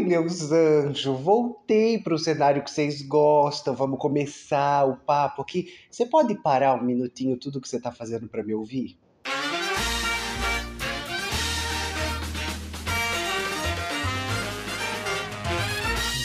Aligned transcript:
Meus 0.00 0.50
anjos! 0.50 1.22
Voltei 1.22 1.98
para 1.98 2.14
o 2.14 2.18
cenário 2.18 2.64
que 2.64 2.70
vocês 2.70 3.02
gostam. 3.02 3.74
Vamos 3.74 3.98
começar 3.98 4.86
o 4.86 4.96
papo 4.96 5.42
aqui. 5.42 5.72
Você 5.90 6.06
pode 6.06 6.34
parar 6.36 6.74
um 6.74 6.84
minutinho 6.84 7.36
tudo 7.36 7.60
que 7.60 7.68
você 7.68 7.76
está 7.76 7.92
fazendo 7.92 8.26
para 8.26 8.42
me 8.42 8.54
ouvir? 8.54 8.98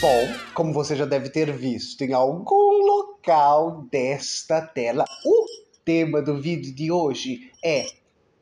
Bom, 0.00 0.28
como 0.54 0.72
você 0.72 0.96
já 0.96 1.04
deve 1.04 1.28
ter 1.28 1.52
visto 1.52 2.00
em 2.02 2.14
algum 2.14 2.82
local 2.86 3.86
desta 3.92 4.62
tela, 4.62 5.04
o 5.24 5.46
tema 5.84 6.22
do 6.22 6.40
vídeo 6.40 6.74
de 6.74 6.90
hoje 6.90 7.50
é 7.62 7.86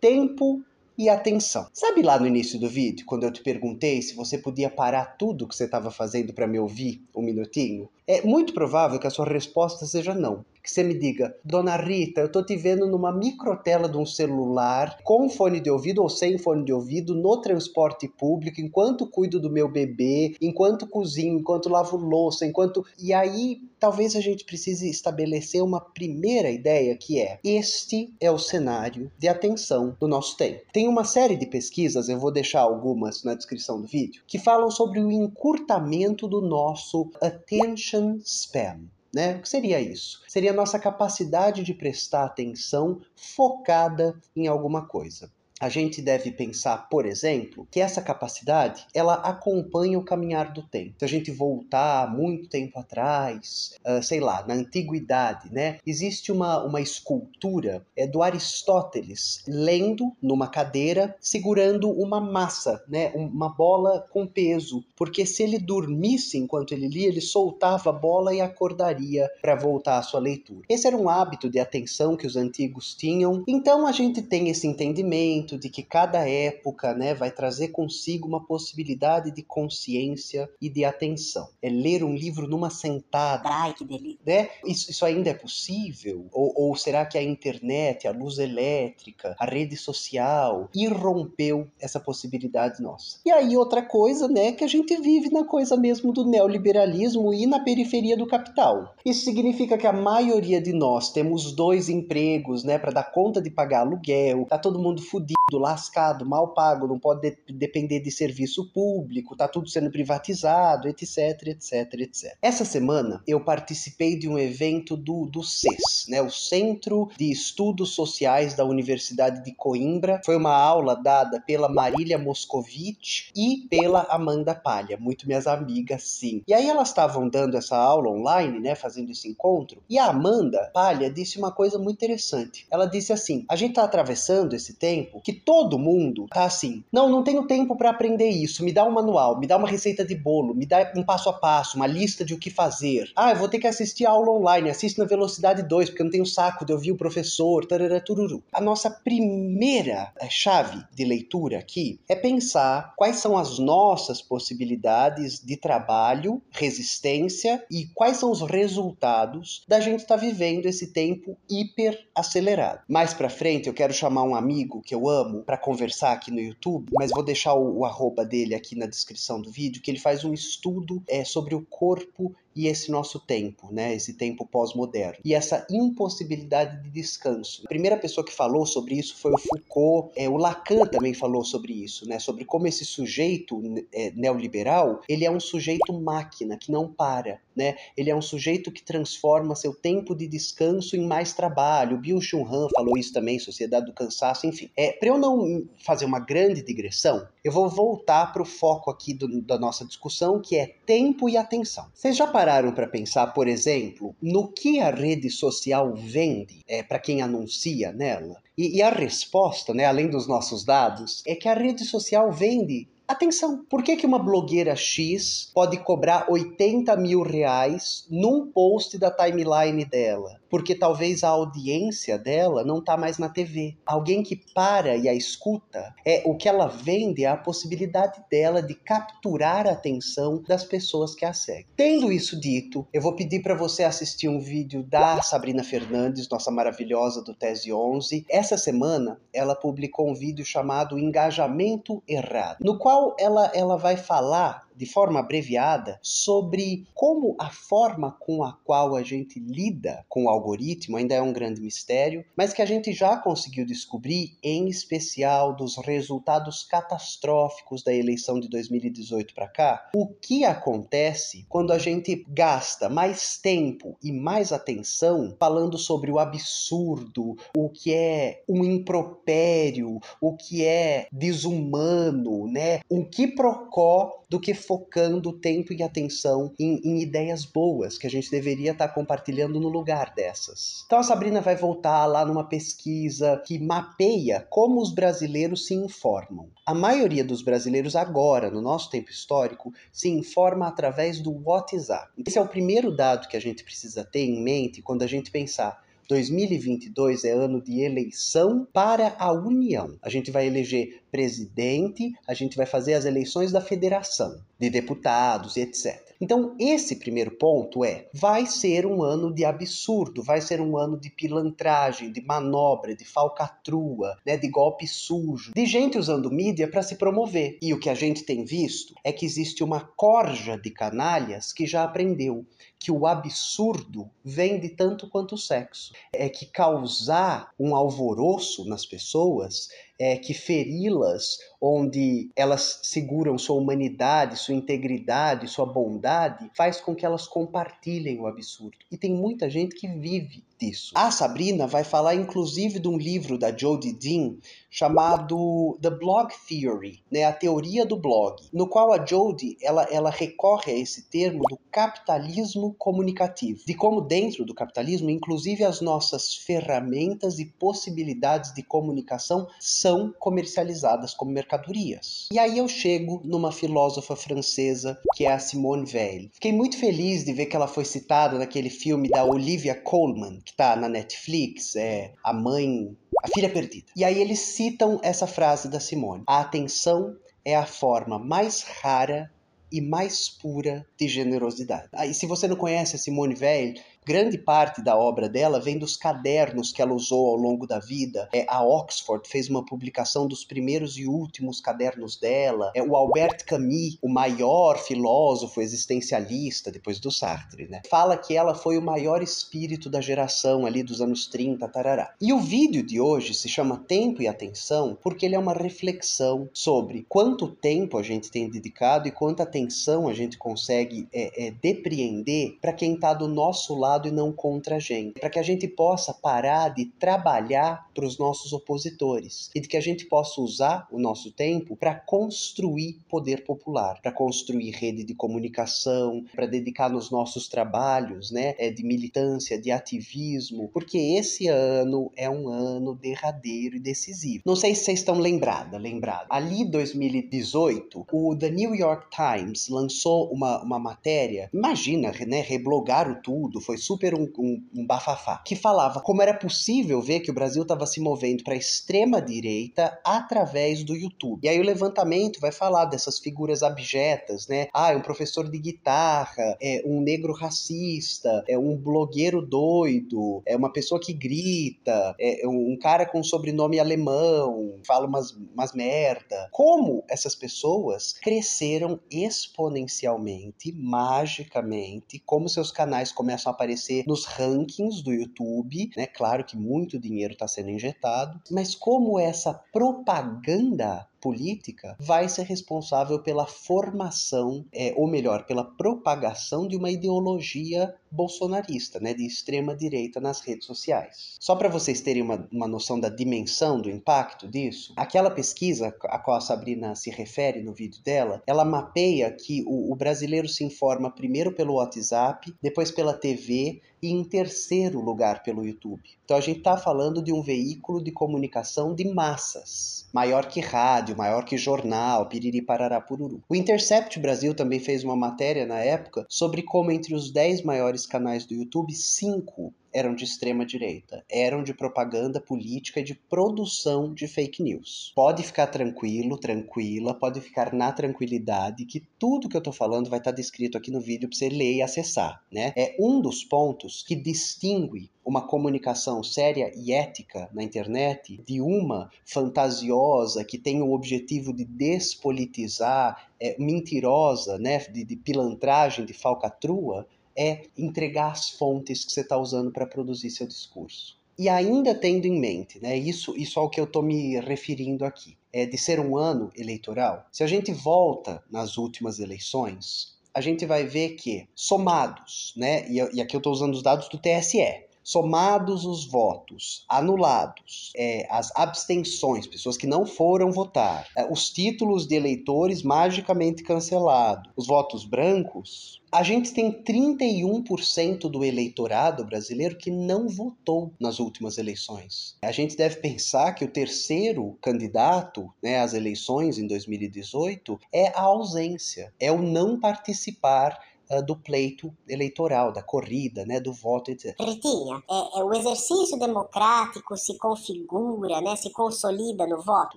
tempo 0.00 0.62
e 0.96 1.08
atenção. 1.08 1.66
Sabe 1.72 2.02
lá 2.02 2.18
no 2.18 2.26
início 2.26 2.58
do 2.58 2.68
vídeo, 2.68 3.06
quando 3.06 3.24
eu 3.24 3.32
te 3.32 3.42
perguntei 3.42 4.00
se 4.02 4.14
você 4.14 4.38
podia 4.38 4.70
parar 4.70 5.16
tudo 5.16 5.48
que 5.48 5.54
você 5.54 5.64
estava 5.64 5.90
fazendo 5.90 6.32
para 6.32 6.46
me 6.46 6.58
ouvir 6.58 7.02
um 7.14 7.22
minutinho? 7.22 7.88
É 8.06 8.22
muito 8.22 8.54
provável 8.54 8.98
que 8.98 9.06
a 9.06 9.10
sua 9.10 9.26
resposta 9.26 9.86
seja 9.86 10.14
não 10.14 10.44
que 10.64 10.70
você 10.70 10.82
me 10.82 10.94
diga, 10.94 11.36
Dona 11.44 11.76
Rita, 11.76 12.22
eu 12.22 12.32
tô 12.32 12.42
te 12.42 12.56
vendo 12.56 12.86
numa 12.86 13.12
microtela 13.12 13.86
de 13.86 13.98
um 13.98 14.06
celular, 14.06 14.98
com 15.04 15.28
fone 15.28 15.60
de 15.60 15.70
ouvido 15.70 16.02
ou 16.02 16.08
sem 16.08 16.38
fone 16.38 16.64
de 16.64 16.72
ouvido, 16.72 17.14
no 17.14 17.38
transporte 17.38 18.08
público, 18.08 18.62
enquanto 18.62 19.06
cuido 19.06 19.38
do 19.38 19.50
meu 19.50 19.70
bebê, 19.70 20.34
enquanto 20.40 20.86
cozinho, 20.86 21.38
enquanto 21.38 21.68
lavo 21.68 21.98
louça, 21.98 22.46
enquanto. 22.46 22.82
E 22.98 23.12
aí, 23.12 23.60
talvez 23.78 24.16
a 24.16 24.22
gente 24.22 24.42
precise 24.42 24.88
estabelecer 24.88 25.62
uma 25.62 25.82
primeira 25.82 26.50
ideia 26.50 26.96
que 26.96 27.20
é: 27.20 27.38
este 27.44 28.14
é 28.18 28.30
o 28.30 28.38
cenário 28.38 29.12
de 29.18 29.28
atenção 29.28 29.94
do 30.00 30.08
nosso 30.08 30.34
tempo. 30.38 30.62
Tem 30.72 30.88
uma 30.88 31.04
série 31.04 31.36
de 31.36 31.44
pesquisas, 31.44 32.08
eu 32.08 32.18
vou 32.18 32.32
deixar 32.32 32.62
algumas 32.62 33.22
na 33.22 33.34
descrição 33.34 33.82
do 33.82 33.86
vídeo, 33.86 34.22
que 34.26 34.38
falam 34.38 34.70
sobre 34.70 34.98
o 34.98 35.12
encurtamento 35.12 36.26
do 36.26 36.40
nosso 36.40 37.10
attention 37.20 38.18
span. 38.24 38.80
Né? 39.14 39.36
O 39.36 39.42
que 39.42 39.48
seria 39.48 39.80
isso? 39.80 40.22
Seria 40.26 40.50
a 40.50 40.54
nossa 40.54 40.78
capacidade 40.78 41.62
de 41.62 41.72
prestar 41.72 42.24
atenção 42.24 43.00
focada 43.14 44.20
em 44.34 44.48
alguma 44.48 44.86
coisa 44.86 45.30
a 45.64 45.70
gente 45.70 46.02
deve 46.02 46.30
pensar, 46.30 46.90
por 46.90 47.06
exemplo, 47.06 47.66
que 47.70 47.80
essa 47.80 48.02
capacidade 48.02 48.86
ela 48.92 49.14
acompanha 49.14 49.98
o 49.98 50.04
caminhar 50.04 50.52
do 50.52 50.62
tempo. 50.62 50.96
Se 50.98 51.04
a 51.06 51.08
gente 51.08 51.30
voltar 51.30 52.14
muito 52.14 52.50
tempo 52.50 52.78
atrás, 52.78 53.74
uh, 53.82 54.02
sei 54.02 54.20
lá, 54.20 54.44
na 54.46 54.52
antiguidade, 54.52 55.50
né, 55.50 55.78
existe 55.86 56.30
uma, 56.30 56.62
uma 56.62 56.82
escultura 56.82 57.82
é, 57.96 58.06
do 58.06 58.22
Aristóteles 58.22 59.42
lendo 59.48 60.12
numa 60.20 60.48
cadeira, 60.48 61.16
segurando 61.18 61.90
uma 61.90 62.20
massa, 62.20 62.84
né, 62.86 63.10
uma 63.14 63.48
bola 63.48 64.06
com 64.12 64.26
peso, 64.26 64.84
porque 64.94 65.24
se 65.24 65.42
ele 65.42 65.58
dormisse 65.58 66.36
enquanto 66.36 66.72
ele 66.72 66.88
lia, 66.88 67.08
ele 67.08 67.22
soltava 67.22 67.88
a 67.88 67.92
bola 67.92 68.34
e 68.34 68.40
acordaria 68.42 69.30
para 69.40 69.54
voltar 69.54 69.96
à 69.96 70.02
sua 70.02 70.20
leitura. 70.20 70.60
Esse 70.68 70.86
era 70.86 70.96
um 70.96 71.08
hábito 71.08 71.48
de 71.48 71.58
atenção 71.58 72.18
que 72.18 72.26
os 72.26 72.36
antigos 72.36 72.94
tinham. 72.94 73.42
Então 73.48 73.86
a 73.86 73.92
gente 73.92 74.20
tem 74.20 74.50
esse 74.50 74.66
entendimento 74.66 75.53
de 75.58 75.68
que 75.68 75.82
cada 75.82 76.28
época 76.28 76.94
né, 76.94 77.14
vai 77.14 77.30
trazer 77.30 77.68
consigo 77.68 78.26
uma 78.26 78.44
possibilidade 78.44 79.30
de 79.30 79.42
consciência 79.42 80.48
e 80.60 80.68
de 80.68 80.84
atenção. 80.84 81.48
É 81.62 81.68
ler 81.68 82.02
um 82.04 82.14
livro 82.14 82.46
numa 82.46 82.70
sentada. 82.70 83.48
Ai, 83.48 83.74
que 83.74 83.84
delícia. 83.84 84.18
Né? 84.24 84.48
Isso, 84.64 84.90
isso 84.90 85.04
ainda 85.04 85.30
é 85.30 85.34
possível? 85.34 86.26
Ou, 86.32 86.52
ou 86.56 86.76
será 86.76 87.04
que 87.06 87.18
a 87.18 87.22
internet, 87.22 88.06
a 88.06 88.12
luz 88.12 88.38
elétrica, 88.38 89.36
a 89.38 89.44
rede 89.44 89.76
social 89.76 90.68
irrompeu 90.74 91.68
essa 91.80 92.00
possibilidade 92.00 92.82
nossa? 92.82 93.18
E 93.24 93.30
aí 93.30 93.56
outra 93.56 93.82
coisa, 93.82 94.28
né, 94.28 94.52
que 94.52 94.64
a 94.64 94.68
gente 94.68 94.96
vive 95.00 95.30
na 95.30 95.44
coisa 95.44 95.76
mesmo 95.76 96.12
do 96.12 96.24
neoliberalismo 96.24 97.32
e 97.32 97.46
na 97.46 97.60
periferia 97.60 98.16
do 98.16 98.26
capital. 98.26 98.94
Isso 99.04 99.24
significa 99.24 99.76
que 99.76 99.86
a 99.86 99.92
maioria 99.92 100.60
de 100.60 100.72
nós 100.72 101.12
temos 101.12 101.52
dois 101.52 101.88
empregos, 101.88 102.64
né, 102.64 102.78
para 102.78 102.92
dar 102.92 103.12
conta 103.12 103.40
de 103.40 103.50
pagar 103.50 103.80
aluguel, 103.80 104.46
tá 104.46 104.58
todo 104.58 104.78
mundo 104.78 105.02
fudido 105.02 105.34
lascado, 105.52 106.24
mal 106.24 106.54
pago, 106.54 106.86
não 106.86 106.98
pode 106.98 107.30
de 107.30 107.52
depender 107.52 108.00
de 108.00 108.10
serviço 108.10 108.70
público, 108.72 109.36
tá 109.36 109.46
tudo 109.46 109.68
sendo 109.68 109.90
privatizado, 109.90 110.88
etc, 110.88 111.48
etc, 111.48 111.94
etc. 111.94 112.36
Essa 112.40 112.64
semana 112.64 113.22
eu 113.26 113.42
participei 113.42 114.18
de 114.18 114.28
um 114.28 114.38
evento 114.38 114.96
do, 114.96 115.26
do 115.26 115.42
CES, 115.42 116.06
né, 116.08 116.22
o 116.22 116.30
Centro 116.30 117.08
de 117.16 117.30
Estudos 117.30 117.90
Sociais 117.90 118.54
da 118.54 118.64
Universidade 118.64 119.44
de 119.44 119.54
Coimbra. 119.54 120.20
Foi 120.24 120.36
uma 120.36 120.54
aula 120.54 120.94
dada 120.94 121.40
pela 121.40 121.68
Marília 121.68 122.18
Moscovitch 122.18 123.30
e 123.36 123.66
pela 123.68 124.02
Amanda 124.10 124.54
Palha, 124.54 124.96
muito 124.96 125.26
minhas 125.26 125.46
amigas, 125.46 126.04
sim. 126.04 126.42
E 126.46 126.54
aí 126.54 126.68
elas 126.68 126.88
estavam 126.88 127.28
dando 127.28 127.56
essa 127.56 127.76
aula 127.76 128.10
online, 128.10 128.60
né, 128.60 128.74
fazendo 128.74 129.10
esse 129.10 129.28
encontro, 129.28 129.82
e 129.88 129.98
a 129.98 130.06
Amanda 130.06 130.70
Palha 130.72 131.10
disse 131.10 131.38
uma 131.38 131.52
coisa 131.52 131.78
muito 131.78 131.96
interessante. 131.96 132.66
Ela 132.70 132.86
disse 132.86 133.12
assim: 133.12 133.44
a 133.48 133.56
gente 133.56 133.74
tá 133.74 133.84
atravessando 133.84 134.54
esse 134.54 134.74
tempo 134.74 135.20
que 135.20 135.33
todo 135.34 135.78
mundo 135.78 136.26
tá 136.28 136.44
assim, 136.44 136.84
não, 136.92 137.08
não 137.08 137.22
tenho 137.22 137.46
tempo 137.46 137.76
para 137.76 137.90
aprender 137.90 138.28
isso, 138.28 138.64
me 138.64 138.72
dá 138.72 138.84
um 138.84 138.92
manual, 138.92 139.38
me 139.38 139.46
dá 139.46 139.56
uma 139.56 139.68
receita 139.68 140.04
de 140.04 140.14
bolo, 140.14 140.54
me 140.54 140.66
dá 140.66 140.92
um 140.96 141.02
passo 141.02 141.28
a 141.28 141.32
passo, 141.32 141.76
uma 141.76 141.86
lista 141.86 142.24
de 142.24 142.34
o 142.34 142.38
que 142.38 142.50
fazer. 142.50 143.10
Ah, 143.16 143.30
eu 143.30 143.36
vou 143.36 143.48
ter 143.48 143.58
que 143.58 143.66
assistir 143.66 144.06
a 144.06 144.10
aula 144.10 144.30
online, 144.30 144.70
assisto 144.70 145.00
na 145.00 145.06
velocidade 145.06 145.62
2, 145.62 145.90
porque 145.90 146.02
eu 146.02 146.04
não 146.04 146.12
tenho 146.12 146.26
saco 146.26 146.64
de 146.64 146.72
ouvir 146.72 146.92
o 146.92 146.96
professor, 146.96 147.66
tarará, 147.66 148.00
tururu. 148.00 148.42
A 148.52 148.60
nossa 148.60 148.90
primeira 148.90 150.12
eh, 150.20 150.28
chave 150.30 150.82
de 150.92 151.04
leitura 151.04 151.58
aqui 151.58 152.00
é 152.08 152.14
pensar 152.14 152.94
quais 152.96 153.16
são 153.16 153.36
as 153.36 153.58
nossas 153.58 154.20
possibilidades 154.22 155.40
de 155.40 155.56
trabalho, 155.56 156.42
resistência 156.50 157.64
e 157.70 157.86
quais 157.94 158.16
são 158.16 158.30
os 158.30 158.40
resultados 158.42 159.64
da 159.66 159.80
gente 159.80 160.00
estar 160.00 160.16
tá 160.16 160.20
vivendo 160.20 160.66
esse 160.66 160.92
tempo 160.92 161.36
hiper 161.48 162.06
acelerado. 162.14 162.82
Mais 162.88 163.14
para 163.14 163.28
frente 163.28 163.68
eu 163.68 163.74
quero 163.74 163.92
chamar 163.92 164.22
um 164.22 164.34
amigo 164.34 164.82
que 164.82 164.94
eu 164.94 165.08
amo 165.08 165.23
para 165.46 165.56
conversar 165.56 166.12
aqui 166.12 166.30
no 166.30 166.40
YouTube, 166.40 166.90
mas 166.94 167.10
vou 167.10 167.22
deixar 167.22 167.54
o, 167.54 167.78
o 167.78 167.84
arroba 167.84 168.24
dele 168.24 168.54
aqui 168.54 168.76
na 168.76 168.86
descrição 168.86 169.40
do 169.40 169.50
vídeo, 169.50 169.82
que 169.82 169.90
ele 169.90 169.98
faz 169.98 170.24
um 170.24 170.32
estudo 170.32 171.02
é, 171.08 171.24
sobre 171.24 171.54
o 171.54 171.62
corpo 171.62 172.34
e 172.54 172.66
esse 172.66 172.90
nosso 172.90 173.18
tempo, 173.18 173.68
né, 173.72 173.94
esse 173.94 174.14
tempo 174.14 174.46
pós-moderno, 174.46 175.18
e 175.24 175.34
essa 175.34 175.66
impossibilidade 175.70 176.82
de 176.82 176.90
descanso. 176.90 177.62
A 177.64 177.68
primeira 177.68 177.96
pessoa 177.96 178.24
que 178.24 178.32
falou 178.32 178.64
sobre 178.66 178.94
isso 178.94 179.16
foi 179.16 179.32
o 179.32 179.38
Foucault, 179.38 180.12
é, 180.16 180.28
o 180.28 180.36
Lacan 180.36 180.86
também 180.86 181.14
falou 181.14 181.44
sobre 181.44 181.72
isso, 181.72 182.08
né, 182.08 182.18
sobre 182.18 182.44
como 182.44 182.66
esse 182.66 182.84
sujeito 182.84 183.60
é, 183.92 184.10
neoliberal, 184.12 185.02
ele 185.08 185.24
é 185.24 185.30
um 185.30 185.40
sujeito 185.40 185.92
máquina 185.92 186.56
que 186.56 186.70
não 186.70 186.86
para, 186.88 187.40
né, 187.56 187.76
ele 187.96 188.10
é 188.10 188.16
um 188.16 188.22
sujeito 188.22 188.70
que 188.70 188.82
transforma 188.82 189.54
seu 189.54 189.74
tempo 189.74 190.14
de 190.14 190.26
descanso 190.26 190.96
em 190.96 191.06
mais 191.06 191.32
trabalho. 191.32 191.96
O 191.96 192.00
Bill 192.00 192.20
Chun 192.20 192.44
Han 192.46 192.68
falou 192.74 192.96
isso 192.96 193.12
também, 193.12 193.38
Sociedade 193.38 193.86
do 193.86 193.92
Cansaço, 193.92 194.46
enfim. 194.46 194.70
É, 194.76 194.92
para 194.92 195.08
eu 195.08 195.18
não 195.18 195.66
fazer 195.78 196.04
uma 196.04 196.18
grande 196.18 196.62
digressão, 196.62 197.26
eu 197.44 197.52
vou 197.52 197.68
voltar 197.68 198.32
para 198.32 198.40
o 198.40 198.46
foco 198.46 198.90
aqui 198.90 199.12
do, 199.12 199.42
da 199.42 199.58
nossa 199.58 199.84
discussão, 199.84 200.40
que 200.40 200.56
é 200.56 200.74
tempo 200.86 201.28
e 201.28 201.36
atenção. 201.36 201.86
Vocês 201.92 202.16
já 202.16 202.26
pararam 202.26 202.72
para 202.72 202.88
pensar, 202.88 203.28
por 203.34 203.46
exemplo, 203.46 204.16
no 204.20 204.48
que 204.48 204.80
a 204.80 204.90
rede 204.90 205.28
social 205.28 205.94
vende 205.94 206.62
é, 206.66 206.82
para 206.82 206.98
quem 206.98 207.20
anuncia 207.20 207.92
nela? 207.92 208.42
E, 208.56 208.78
e, 208.78 208.82
a 208.82 208.88
resposta, 208.88 209.74
né, 209.74 209.84
além 209.84 210.08
dos 210.08 210.26
nossos 210.26 210.64
dados, 210.64 211.22
é 211.26 211.34
que 211.34 211.48
a 211.48 211.54
rede 211.54 211.84
social 211.84 212.32
vende 212.32 212.88
Atenção, 213.06 213.62
por 213.68 213.82
que, 213.82 213.96
que 213.96 214.06
uma 214.06 214.18
blogueira 214.18 214.74
X 214.74 215.50
pode 215.52 215.76
cobrar 215.76 216.24
80 216.26 216.96
mil 216.96 217.20
reais 217.20 218.06
num 218.10 218.46
post 218.46 218.96
da 218.96 219.10
timeline 219.10 219.84
dela? 219.84 220.40
Porque 220.54 220.74
talvez 220.74 221.22
a 221.22 221.28
audiência 221.28 222.18
dela 222.18 222.64
não 222.64 222.82
tá 222.82 222.96
mais 222.96 223.18
na 223.18 223.28
TV. 223.28 223.76
Alguém 223.84 224.22
que 224.22 224.36
para 224.54 224.96
e 224.96 225.08
a 225.08 225.14
escuta, 225.14 225.94
é 226.04 226.22
o 226.24 226.36
que 226.36 226.48
ela 226.48 226.66
vende 226.66 227.24
é 227.24 227.28
a 227.28 227.36
possibilidade 227.36 228.22
dela 228.30 228.62
de 228.62 228.74
capturar 228.74 229.66
a 229.66 229.72
atenção 229.72 230.42
das 230.46 230.64
pessoas 230.64 231.14
que 231.14 231.24
a 231.24 231.32
seguem. 231.32 231.66
Tendo 231.76 232.10
isso 232.10 232.38
dito, 232.38 232.86
eu 232.92 233.00
vou 233.00 233.14
pedir 233.14 233.42
para 233.42 233.54
você 233.54 233.84
assistir 233.84 234.28
um 234.28 234.40
vídeo 234.40 234.82
da 234.82 235.22
Sabrina 235.22 235.62
Fernandes, 235.62 236.28
nossa 236.28 236.50
maravilhosa 236.50 237.22
do 237.22 237.34
Tese 237.34 237.72
11. 237.72 238.24
Essa 238.28 238.56
semana 238.56 239.20
ela 239.32 239.54
publicou 239.54 240.10
um 240.10 240.14
vídeo 240.14 240.44
chamado 240.44 240.98
Engajamento 240.98 242.02
Errado, 242.08 242.58
no 242.60 242.78
qual 242.78 242.94
qual 242.94 243.16
ela, 243.18 243.50
ela 243.54 243.76
vai 243.76 243.96
falar 243.96 244.66
de 244.74 244.86
forma 244.86 245.20
abreviada 245.20 245.98
sobre 246.02 246.86
como 246.94 247.36
a 247.38 247.50
forma 247.50 248.12
com 248.12 248.42
a 248.42 248.52
qual 248.52 248.96
a 248.96 249.02
gente 249.02 249.38
lida 249.38 250.04
com 250.08 250.24
o 250.24 250.28
algoritmo 250.28 250.96
ainda 250.96 251.14
é 251.14 251.22
um 251.22 251.32
grande 251.32 251.60
mistério, 251.60 252.24
mas 252.36 252.52
que 252.52 252.62
a 252.62 252.66
gente 252.66 252.92
já 252.92 253.16
conseguiu 253.16 253.64
descobrir, 253.64 254.36
em 254.42 254.68
especial 254.68 255.54
dos 255.54 255.76
resultados 255.76 256.62
catastróficos 256.62 257.82
da 257.82 257.92
eleição 257.92 258.40
de 258.40 258.48
2018 258.48 259.34
para 259.34 259.48
cá, 259.48 259.90
o 259.94 260.06
que 260.06 260.44
acontece 260.44 261.44
quando 261.48 261.72
a 261.72 261.78
gente 261.78 262.24
gasta 262.28 262.88
mais 262.88 263.38
tempo 263.38 263.96
e 264.02 264.12
mais 264.12 264.52
atenção 264.52 265.34
falando 265.38 265.78
sobre 265.78 266.10
o 266.10 266.18
absurdo, 266.18 267.36
o 267.56 267.68
que 267.68 267.92
é 267.92 268.42
um 268.48 268.64
impropério, 268.64 270.00
o 270.20 270.36
que 270.36 270.64
é 270.64 271.06
desumano, 271.12 272.46
né? 272.46 272.80
Um 272.90 273.04
quiprocó 273.04 274.24
do 274.28 274.40
que 274.40 274.54
focando 274.66 275.32
tempo 275.32 275.72
e 275.72 275.82
atenção 275.82 276.52
em, 276.58 276.80
em 276.84 277.02
ideias 277.02 277.44
boas 277.44 277.98
que 277.98 278.06
a 278.06 278.10
gente 278.10 278.30
deveria 278.30 278.72
estar 278.72 278.88
tá 278.88 278.94
compartilhando 278.94 279.60
no 279.60 279.68
lugar 279.68 280.14
dessas. 280.14 280.82
Então 280.86 280.98
a 280.98 281.02
Sabrina 281.02 281.40
vai 281.40 281.56
voltar 281.56 282.06
lá 282.06 282.24
numa 282.24 282.44
pesquisa 282.44 283.42
que 283.44 283.58
mapeia 283.58 284.46
como 284.50 284.80
os 284.80 284.92
brasileiros 284.92 285.66
se 285.66 285.74
informam. 285.74 286.48
A 286.66 286.74
maioria 286.74 287.24
dos 287.24 287.42
brasileiros 287.42 287.94
agora, 287.96 288.50
no 288.50 288.60
nosso 288.60 288.90
tempo 288.90 289.10
histórico, 289.10 289.72
se 289.92 290.08
informa 290.08 290.68
através 290.68 291.20
do 291.20 291.32
WhatsApp. 291.44 292.10
Esse 292.26 292.38
é 292.38 292.42
o 292.42 292.48
primeiro 292.48 292.94
dado 292.94 293.28
que 293.28 293.36
a 293.36 293.40
gente 293.40 293.64
precisa 293.64 294.04
ter 294.04 294.24
em 294.24 294.42
mente 294.42 294.82
quando 294.82 295.02
a 295.02 295.06
gente 295.06 295.30
pensar 295.30 295.84
2022 296.08 297.24
é 297.24 297.32
ano 297.32 297.62
de 297.62 297.80
eleição 297.80 298.66
para 298.72 299.16
a 299.18 299.32
União. 299.32 299.96
A 300.02 300.10
gente 300.10 300.30
vai 300.30 300.46
eleger 300.46 301.00
presidente, 301.14 302.12
a 302.26 302.34
gente 302.34 302.56
vai 302.56 302.66
fazer 302.66 302.94
as 302.94 303.04
eleições 303.04 303.52
da 303.52 303.60
federação, 303.60 304.40
de 304.58 304.68
deputados 304.68 305.56
e 305.56 305.60
etc. 305.60 306.02
Então, 306.20 306.56
esse 306.58 306.96
primeiro 306.96 307.30
ponto 307.30 307.84
é: 307.84 308.08
vai 308.12 308.46
ser 308.46 308.84
um 308.84 309.00
ano 309.00 309.32
de 309.32 309.44
absurdo, 309.44 310.24
vai 310.24 310.40
ser 310.40 310.60
um 310.60 310.76
ano 310.76 310.98
de 310.98 311.10
pilantragem, 311.10 312.10
de 312.10 312.20
manobra, 312.20 312.96
de 312.96 313.04
falcatrua, 313.04 314.16
né, 314.26 314.36
de 314.36 314.48
golpe 314.48 314.88
sujo, 314.88 315.52
de 315.54 315.66
gente 315.66 315.98
usando 315.98 316.32
mídia 316.32 316.66
para 316.66 316.82
se 316.82 316.96
promover. 316.96 317.58
E 317.62 317.72
o 317.72 317.78
que 317.78 317.90
a 317.90 317.94
gente 317.94 318.24
tem 318.24 318.44
visto 318.44 318.92
é 319.04 319.12
que 319.12 319.24
existe 319.24 319.62
uma 319.62 319.80
corja 319.80 320.56
de 320.56 320.70
canalhas 320.70 321.52
que 321.52 321.64
já 321.64 321.84
aprendeu 321.84 322.44
que 322.84 322.92
o 322.92 323.06
absurdo 323.06 324.10
vem 324.22 324.60
de 324.60 324.68
tanto 324.68 325.08
quanto 325.08 325.36
o 325.36 325.38
sexo. 325.38 325.94
É 326.12 326.28
que 326.28 326.44
causar 326.44 327.50
um 327.58 327.74
alvoroço 327.74 328.66
nas 328.66 328.84
pessoas 328.84 329.70
é, 329.98 330.16
que 330.16 330.34
feri-las, 330.34 331.38
onde 331.66 332.30
elas 332.36 332.80
seguram 332.82 333.38
sua 333.38 333.56
humanidade, 333.56 334.38
sua 334.38 334.54
integridade, 334.54 335.48
sua 335.48 335.64
bondade, 335.64 336.50
faz 336.54 336.78
com 336.78 336.94
que 336.94 337.06
elas 337.06 337.26
compartilhem 337.26 338.20
o 338.20 338.26
absurdo. 338.26 338.76
E 338.92 338.98
tem 338.98 339.14
muita 339.14 339.48
gente 339.48 339.74
que 339.74 339.88
vive 339.88 340.44
disso. 340.58 340.92
A 340.94 341.10
Sabrina 341.10 341.66
vai 341.66 341.82
falar 341.82 342.14
inclusive 342.14 342.78
de 342.78 342.88
um 342.88 342.98
livro 342.98 343.38
da 343.38 343.56
Jodie 343.56 343.92
Dean 343.92 344.36
chamado 344.70 345.78
The 345.80 345.90
Blog 345.90 346.32
Theory, 346.48 347.00
né, 347.10 347.24
a 347.24 347.32
teoria 347.32 347.86
do 347.86 347.96
blog, 347.96 348.42
no 348.52 348.68
qual 348.68 348.92
a 348.92 349.06
Jodie 349.06 349.56
ela, 349.62 349.84
ela 349.84 350.10
recorre 350.10 350.72
a 350.72 350.78
esse 350.78 351.08
termo 351.08 351.44
do 351.48 351.56
capitalismo 351.70 352.74
comunicativo, 352.76 353.60
de 353.64 353.74
como 353.74 354.00
dentro 354.00 354.44
do 354.44 354.54
capitalismo, 354.54 355.10
inclusive 355.10 355.64
as 355.64 355.80
nossas 355.80 356.34
ferramentas 356.34 357.38
e 357.38 357.46
possibilidades 357.46 358.52
de 358.52 358.62
comunicação 358.64 359.46
são 359.60 360.12
comercializadas 360.18 361.14
como 361.14 361.30
mercadorias. 361.54 362.28
E 362.32 362.38
aí 362.38 362.58
eu 362.58 362.68
chego 362.68 363.22
numa 363.24 363.52
filósofa 363.52 364.16
francesa 364.16 364.98
que 365.14 365.24
é 365.24 365.32
a 365.32 365.38
Simone 365.38 365.88
Weil. 365.92 366.28
Fiquei 366.32 366.52
muito 366.52 366.78
feliz 366.78 367.24
de 367.24 367.32
ver 367.32 367.46
que 367.46 367.56
ela 367.56 367.68
foi 367.68 367.84
citada 367.84 368.38
naquele 368.38 368.70
filme 368.70 369.08
da 369.08 369.24
Olivia 369.24 369.74
Colman, 369.74 370.40
que 370.44 370.50
está 370.50 370.76
na 370.76 370.88
Netflix, 370.88 371.76
é 371.76 372.12
A 372.22 372.32
Mãe, 372.32 372.96
A 373.22 373.28
Filha 373.28 373.48
Perdida. 373.48 373.86
E 373.96 374.04
aí 374.04 374.20
eles 374.20 374.40
citam 374.40 375.00
essa 375.02 375.26
frase 375.26 375.68
da 375.68 375.80
Simone: 375.80 376.24
A 376.26 376.40
atenção 376.40 377.16
é 377.44 377.54
a 377.54 377.66
forma 377.66 378.18
mais 378.18 378.62
rara 378.62 379.30
e 379.74 379.80
mais 379.80 380.28
pura 380.28 380.86
de 380.96 381.08
generosidade. 381.08 381.88
Aí, 381.92 382.14
se 382.14 382.26
você 382.26 382.46
não 382.46 382.54
conhece 382.54 382.94
a 382.94 382.98
Simone 382.98 383.34
Weil, 383.34 383.74
Grande 384.06 384.36
parte 384.36 384.82
da 384.82 384.96
obra 384.96 385.28
dela 385.28 385.58
vem 385.58 385.78
dos 385.78 385.96
cadernos 385.96 386.70
que 386.70 386.82
ela 386.82 386.92
usou 386.92 387.28
ao 387.28 387.36
longo 387.36 387.66
da 387.66 387.78
vida. 387.78 388.28
É, 388.34 388.44
a 388.48 388.62
Oxford 388.62 389.26
fez 389.26 389.48
uma 389.48 389.64
publicação 389.64 390.26
dos 390.26 390.44
primeiros 390.44 390.98
e 390.98 391.06
últimos 391.06 391.58
cadernos 391.58 392.16
dela. 392.16 392.70
É, 392.74 392.82
o 392.82 392.94
Albert 392.96 393.46
Camus, 393.46 393.96
o 394.02 394.08
maior 394.08 394.78
filósofo 394.78 395.60
existencialista 395.62 396.70
depois 396.70 397.00
do 397.00 397.10
Sartre, 397.10 397.66
né? 397.66 397.80
Fala 397.88 398.18
que 398.18 398.36
ela 398.36 398.54
foi 398.54 398.76
o 398.76 398.82
maior 398.82 399.22
espírito 399.22 399.88
da 399.88 400.02
geração 400.02 400.66
ali 400.66 400.82
dos 400.82 401.00
anos 401.00 401.26
30, 401.26 401.66
tarará. 401.68 402.12
E 402.20 402.32
o 402.32 402.38
vídeo 402.38 402.84
de 402.84 403.00
hoje 403.00 403.32
se 403.32 403.48
chama 403.48 403.82
Tempo 403.88 404.20
e 404.20 404.28
Atenção 404.28 404.98
porque 405.02 405.24
ele 405.24 405.34
é 405.34 405.38
uma 405.38 405.54
reflexão 405.54 406.48
sobre 406.52 407.06
quanto 407.08 407.48
tempo 407.48 407.96
a 407.96 408.02
gente 408.02 408.30
tem 408.30 408.50
dedicado 408.50 409.08
e 409.08 409.10
quanta 409.10 409.44
atenção 409.44 410.08
a 410.08 410.12
gente 410.12 410.36
consegue 410.36 411.08
é, 411.12 411.46
é, 411.46 411.50
depreender 411.50 412.58
para 412.60 412.72
quem 412.72 412.94
está 412.94 413.14
do 413.14 413.28
nosso 413.28 413.74
lado 413.74 413.93
lado 413.94 414.08
e 414.08 414.10
não 414.10 414.32
contra 414.32 414.76
a 414.76 414.78
gente, 414.78 415.20
para 415.20 415.30
que 415.30 415.38
a 415.38 415.42
gente 415.42 415.68
possa 415.68 416.12
parar 416.12 416.70
de 416.70 416.86
trabalhar 416.86 417.88
para 417.94 418.04
os 418.04 418.18
nossos 418.18 418.52
opositores 418.52 419.50
e 419.54 419.60
de 419.60 419.68
que 419.68 419.76
a 419.76 419.80
gente 419.80 420.06
possa 420.06 420.40
usar 420.40 420.88
o 420.90 420.98
nosso 420.98 421.30
tempo 421.30 421.76
para 421.76 421.94
construir 421.94 422.98
poder 423.08 423.44
popular, 423.44 424.00
para 424.02 424.12
construir 424.12 424.70
rede 424.70 425.04
de 425.04 425.14
comunicação, 425.14 426.24
para 426.34 426.46
dedicar 426.46 426.90
nos 426.90 427.10
nossos 427.10 427.48
trabalhos, 427.48 428.30
né, 428.30 428.54
é, 428.58 428.70
de 428.70 428.82
militância, 428.84 429.60
de 429.60 429.70
ativismo, 429.70 430.68
porque 430.72 430.98
esse 430.98 431.46
ano 431.46 432.10
é 432.16 432.28
um 432.28 432.48
ano 432.48 432.94
derradeiro 432.94 433.76
e 433.76 433.80
decisivo. 433.80 434.42
Não 434.44 434.56
sei 434.56 434.74
se 434.74 434.84
vocês 434.84 434.98
estão 435.00 435.18
lembrada, 435.18 435.78
lembrado. 435.78 436.26
Ali 436.30 436.64
2018, 436.64 438.06
o 438.12 438.36
The 438.36 438.50
New 438.50 438.74
York 438.74 439.06
Times 439.10 439.68
lançou 439.68 440.30
uma, 440.32 440.62
uma 440.62 440.78
matéria, 440.78 441.48
imagina, 441.52 442.12
né, 442.26 442.40
reblogaram 442.40 443.20
tudo, 443.22 443.60
foi 443.60 443.78
super 443.84 444.14
um, 444.14 444.30
um, 444.38 444.64
um 444.74 444.86
bafafá, 444.86 445.42
que 445.44 445.54
falava 445.54 446.00
como 446.00 446.22
era 446.22 446.34
possível 446.34 447.00
ver 447.00 447.20
que 447.20 447.30
o 447.30 447.34
Brasil 447.34 447.62
estava 447.62 447.86
se 447.86 448.00
movendo 448.00 448.42
para 448.42 448.54
a 448.54 448.56
extrema 448.56 449.20
direita 449.20 449.98
através 450.04 450.82
do 450.82 450.96
YouTube. 450.96 451.40
E 451.44 451.48
aí 451.48 451.60
o 451.60 451.64
levantamento 451.64 452.40
vai 452.40 452.50
falar 452.50 452.86
dessas 452.86 453.18
figuras 453.18 453.62
abjetas, 453.62 454.48
né? 454.48 454.68
Ah, 454.72 454.92
é 454.92 454.96
um 454.96 455.02
professor 455.02 455.50
de 455.50 455.58
guitarra, 455.58 456.56
é 456.60 456.82
um 456.86 457.00
negro 457.00 457.34
racista, 457.34 458.42
é 458.48 458.58
um 458.58 458.76
blogueiro 458.76 459.42
doido, 459.42 460.42
é 460.46 460.56
uma 460.56 460.72
pessoa 460.72 461.00
que 461.00 461.12
grita, 461.12 462.14
é 462.18 462.46
um 462.46 462.76
cara 462.80 463.04
com 463.06 463.22
sobrenome 463.22 463.78
alemão, 463.78 464.76
fala 464.86 465.06
umas, 465.06 465.30
umas 465.30 465.74
merda. 465.74 466.48
Como 466.50 467.04
essas 467.08 467.34
pessoas 467.34 468.14
cresceram 468.14 468.98
exponencialmente, 469.10 470.72
magicamente, 470.72 472.22
como 472.24 472.48
seus 472.48 472.70
canais 472.70 473.12
começam 473.12 473.52
a 473.52 473.54
aparecer 473.54 473.73
aparecer 473.74 474.04
nos 474.06 474.24
rankings 474.24 475.02
do 475.02 475.12
YouTube, 475.12 475.90
né? 475.96 476.06
Claro 476.06 476.44
que 476.44 476.56
muito 476.56 476.98
dinheiro 476.98 477.32
está 477.32 477.46
sendo 477.48 477.70
injetado, 477.70 478.40
mas 478.50 478.74
como 478.74 479.18
essa 479.18 479.52
propaganda 479.72 481.06
política 481.24 481.96
vai 481.98 482.28
ser 482.28 482.42
responsável 482.42 483.18
pela 483.18 483.46
formação, 483.46 484.62
é, 484.70 484.92
ou 484.94 485.08
melhor, 485.08 485.46
pela 485.46 485.64
propagação 485.64 486.68
de 486.68 486.76
uma 486.76 486.90
ideologia 486.90 487.94
bolsonarista, 488.10 489.00
né, 489.00 489.14
de 489.14 489.26
extrema 489.26 489.74
direita 489.74 490.20
nas 490.20 490.40
redes 490.40 490.66
sociais. 490.66 491.36
Só 491.40 491.56
para 491.56 491.70
vocês 491.70 492.02
terem 492.02 492.22
uma, 492.22 492.46
uma 492.52 492.68
noção 492.68 493.00
da 493.00 493.08
dimensão 493.08 493.80
do 493.80 493.90
impacto 493.90 494.46
disso, 494.46 494.92
aquela 494.96 495.30
pesquisa 495.30 495.94
a 496.04 496.18
qual 496.18 496.36
a 496.36 496.42
Sabrina 496.42 496.94
se 496.94 497.10
refere 497.10 497.62
no 497.62 497.72
vídeo 497.72 498.02
dela, 498.04 498.42
ela 498.46 498.64
mapeia 498.64 499.30
que 499.32 499.64
o, 499.66 499.90
o 499.90 499.96
brasileiro 499.96 500.46
se 500.48 500.62
informa 500.62 501.10
primeiro 501.10 501.52
pelo 501.52 501.74
WhatsApp, 501.74 502.54
depois 502.62 502.90
pela 502.90 503.14
TV 503.14 503.80
e 504.04 504.10
em 504.10 504.22
terceiro 504.22 505.00
lugar 505.00 505.42
pelo 505.42 505.64
YouTube. 505.64 506.02
Então 506.24 506.36
a 506.36 506.40
gente 506.40 506.58
está 506.58 506.76
falando 506.76 507.22
de 507.22 507.32
um 507.32 507.40
veículo 507.40 508.02
de 508.02 508.12
comunicação 508.12 508.94
de 508.94 509.04
massas, 509.08 510.06
maior 510.12 510.46
que 510.46 510.60
rádio, 510.60 511.13
maior 511.14 511.44
que 511.44 511.56
jornal, 511.56 512.28
piriri 512.28 512.62
parará 512.62 513.00
pururu. 513.00 513.42
O 513.48 513.54
Intercept 513.54 514.18
Brasil 514.18 514.54
também 514.54 514.80
fez 514.80 515.04
uma 515.04 515.16
matéria 515.16 515.66
na 515.66 515.78
época 515.78 516.26
sobre 516.28 516.62
como 516.62 516.90
entre 516.90 517.14
os 517.14 517.32
10 517.32 517.62
maiores 517.62 518.06
canais 518.06 518.44
do 518.44 518.54
YouTube, 518.54 518.92
cinco 518.94 519.72
eram 519.94 520.14
de 520.14 520.24
extrema 520.24 520.66
direita, 520.66 521.24
eram 521.30 521.62
de 521.62 521.72
propaganda 521.72 522.40
política 522.40 522.98
e 522.98 523.04
de 523.04 523.14
produção 523.14 524.12
de 524.12 524.26
fake 524.26 524.62
news. 524.62 525.12
Pode 525.14 525.44
ficar 525.44 525.68
tranquilo, 525.68 526.36
tranquila, 526.36 527.14
pode 527.14 527.40
ficar 527.40 527.72
na 527.72 527.92
tranquilidade 527.92 528.84
que 528.84 529.00
tudo 529.18 529.48
que 529.48 529.56
eu 529.56 529.62
tô 529.62 529.70
falando 529.70 530.10
vai 530.10 530.18
estar 530.18 530.32
tá 530.32 530.36
descrito 530.36 530.76
aqui 530.76 530.90
no 530.90 531.00
vídeo 531.00 531.28
para 531.28 531.38
você 531.38 531.48
ler 531.48 531.76
e 531.76 531.82
acessar, 531.82 532.42
né? 532.50 532.72
É 532.76 532.96
um 532.98 533.20
dos 533.20 533.44
pontos 533.44 534.02
que 534.02 534.16
distingue 534.16 535.10
uma 535.24 535.46
comunicação 535.46 536.22
séria 536.22 536.70
e 536.76 536.92
ética 536.92 537.48
na 537.52 537.62
internet 537.62 538.40
de 538.46 538.60
uma 538.60 539.10
fantasiosa 539.24 540.44
que 540.44 540.58
tem 540.58 540.82
o 540.82 540.92
objetivo 540.92 541.52
de 541.52 541.64
despolitizar, 541.64 543.30
é, 543.40 543.56
mentirosa, 543.58 544.58
né, 544.58 544.78
de, 544.78 545.04
de 545.04 545.16
pilantragem, 545.16 546.04
de 546.04 546.12
falcatrua, 546.12 547.06
é 547.36 547.62
entregar 547.76 548.32
as 548.32 548.50
fontes 548.50 549.04
que 549.04 549.12
você 549.12 549.20
está 549.20 549.36
usando 549.36 549.70
para 549.70 549.86
produzir 549.86 550.30
seu 550.30 550.46
discurso. 550.46 551.18
E 551.36 551.48
ainda 551.48 551.94
tendo 551.94 552.26
em 552.26 552.38
mente, 552.38 552.80
né, 552.80 552.96
isso, 552.96 553.36
isso 553.36 553.58
ao 553.58 553.68
que 553.68 553.80
eu 553.80 553.84
estou 553.84 554.02
me 554.02 554.38
referindo 554.40 555.04
aqui, 555.04 555.36
é 555.52 555.66
de 555.66 555.76
ser 555.76 555.98
um 555.98 556.16
ano 556.16 556.50
eleitoral, 556.56 557.26
se 557.32 557.42
a 557.42 557.46
gente 557.46 557.72
volta 557.72 558.42
nas 558.50 558.76
últimas 558.78 559.18
eleições, 559.18 560.14
a 560.32 560.40
gente 560.40 560.64
vai 560.64 560.84
ver 560.84 561.10
que, 561.10 561.48
somados, 561.54 562.52
né, 562.56 562.88
e, 562.88 562.96
e 563.16 563.20
aqui 563.20 563.34
eu 563.34 563.38
estou 563.38 563.52
usando 563.52 563.74
os 563.74 563.82
dados 563.82 564.08
do 564.08 564.18
TSE, 564.18 564.83
somados 565.04 565.84
os 565.84 566.06
votos 566.06 566.84
anulados, 566.88 567.92
é, 567.94 568.26
as 568.30 568.50
abstenções, 568.56 569.46
pessoas 569.46 569.76
que 569.76 569.86
não 569.86 570.06
foram 570.06 570.50
votar, 570.50 571.06
é, 571.16 571.30
os 571.30 571.50
títulos 571.50 572.06
de 572.06 572.16
eleitores 572.16 572.82
magicamente 572.82 573.62
cancelados, 573.62 574.50
os 574.56 574.66
votos 574.66 575.04
brancos, 575.04 576.00
a 576.10 576.22
gente 576.22 576.54
tem 576.54 576.70
31% 576.70 578.30
do 578.30 578.44
eleitorado 578.44 579.24
brasileiro 579.24 579.76
que 579.76 579.90
não 579.90 580.28
votou 580.28 580.92
nas 580.98 581.18
últimas 581.18 581.58
eleições. 581.58 582.36
A 582.40 582.52
gente 582.52 582.76
deve 582.76 582.96
pensar 582.96 583.52
que 583.52 583.64
o 583.64 583.70
terceiro 583.70 584.56
candidato 584.62 585.52
né, 585.60 585.80
às 585.80 585.92
eleições 585.92 586.56
em 586.56 586.68
2018 586.68 587.80
é 587.92 588.16
a 588.16 588.22
ausência, 588.22 589.12
é 589.18 589.32
o 589.32 589.42
não 589.42 589.78
participar 589.78 590.78
do 591.26 591.36
pleito 591.36 591.92
eleitoral, 592.08 592.72
da 592.72 592.82
corrida, 592.82 593.44
né, 593.44 593.60
do 593.60 593.72
voto, 593.72 594.10
etc. 594.10 594.34
Ritinha, 594.40 595.02
é, 595.10 595.40
é, 595.40 595.44
o 595.44 595.52
exercício 595.54 596.18
democrático 596.18 597.16
se 597.16 597.36
configura, 597.38 598.40
né, 598.40 598.56
se 598.56 598.70
consolida 598.70 599.46
no 599.46 599.60
voto? 599.62 599.96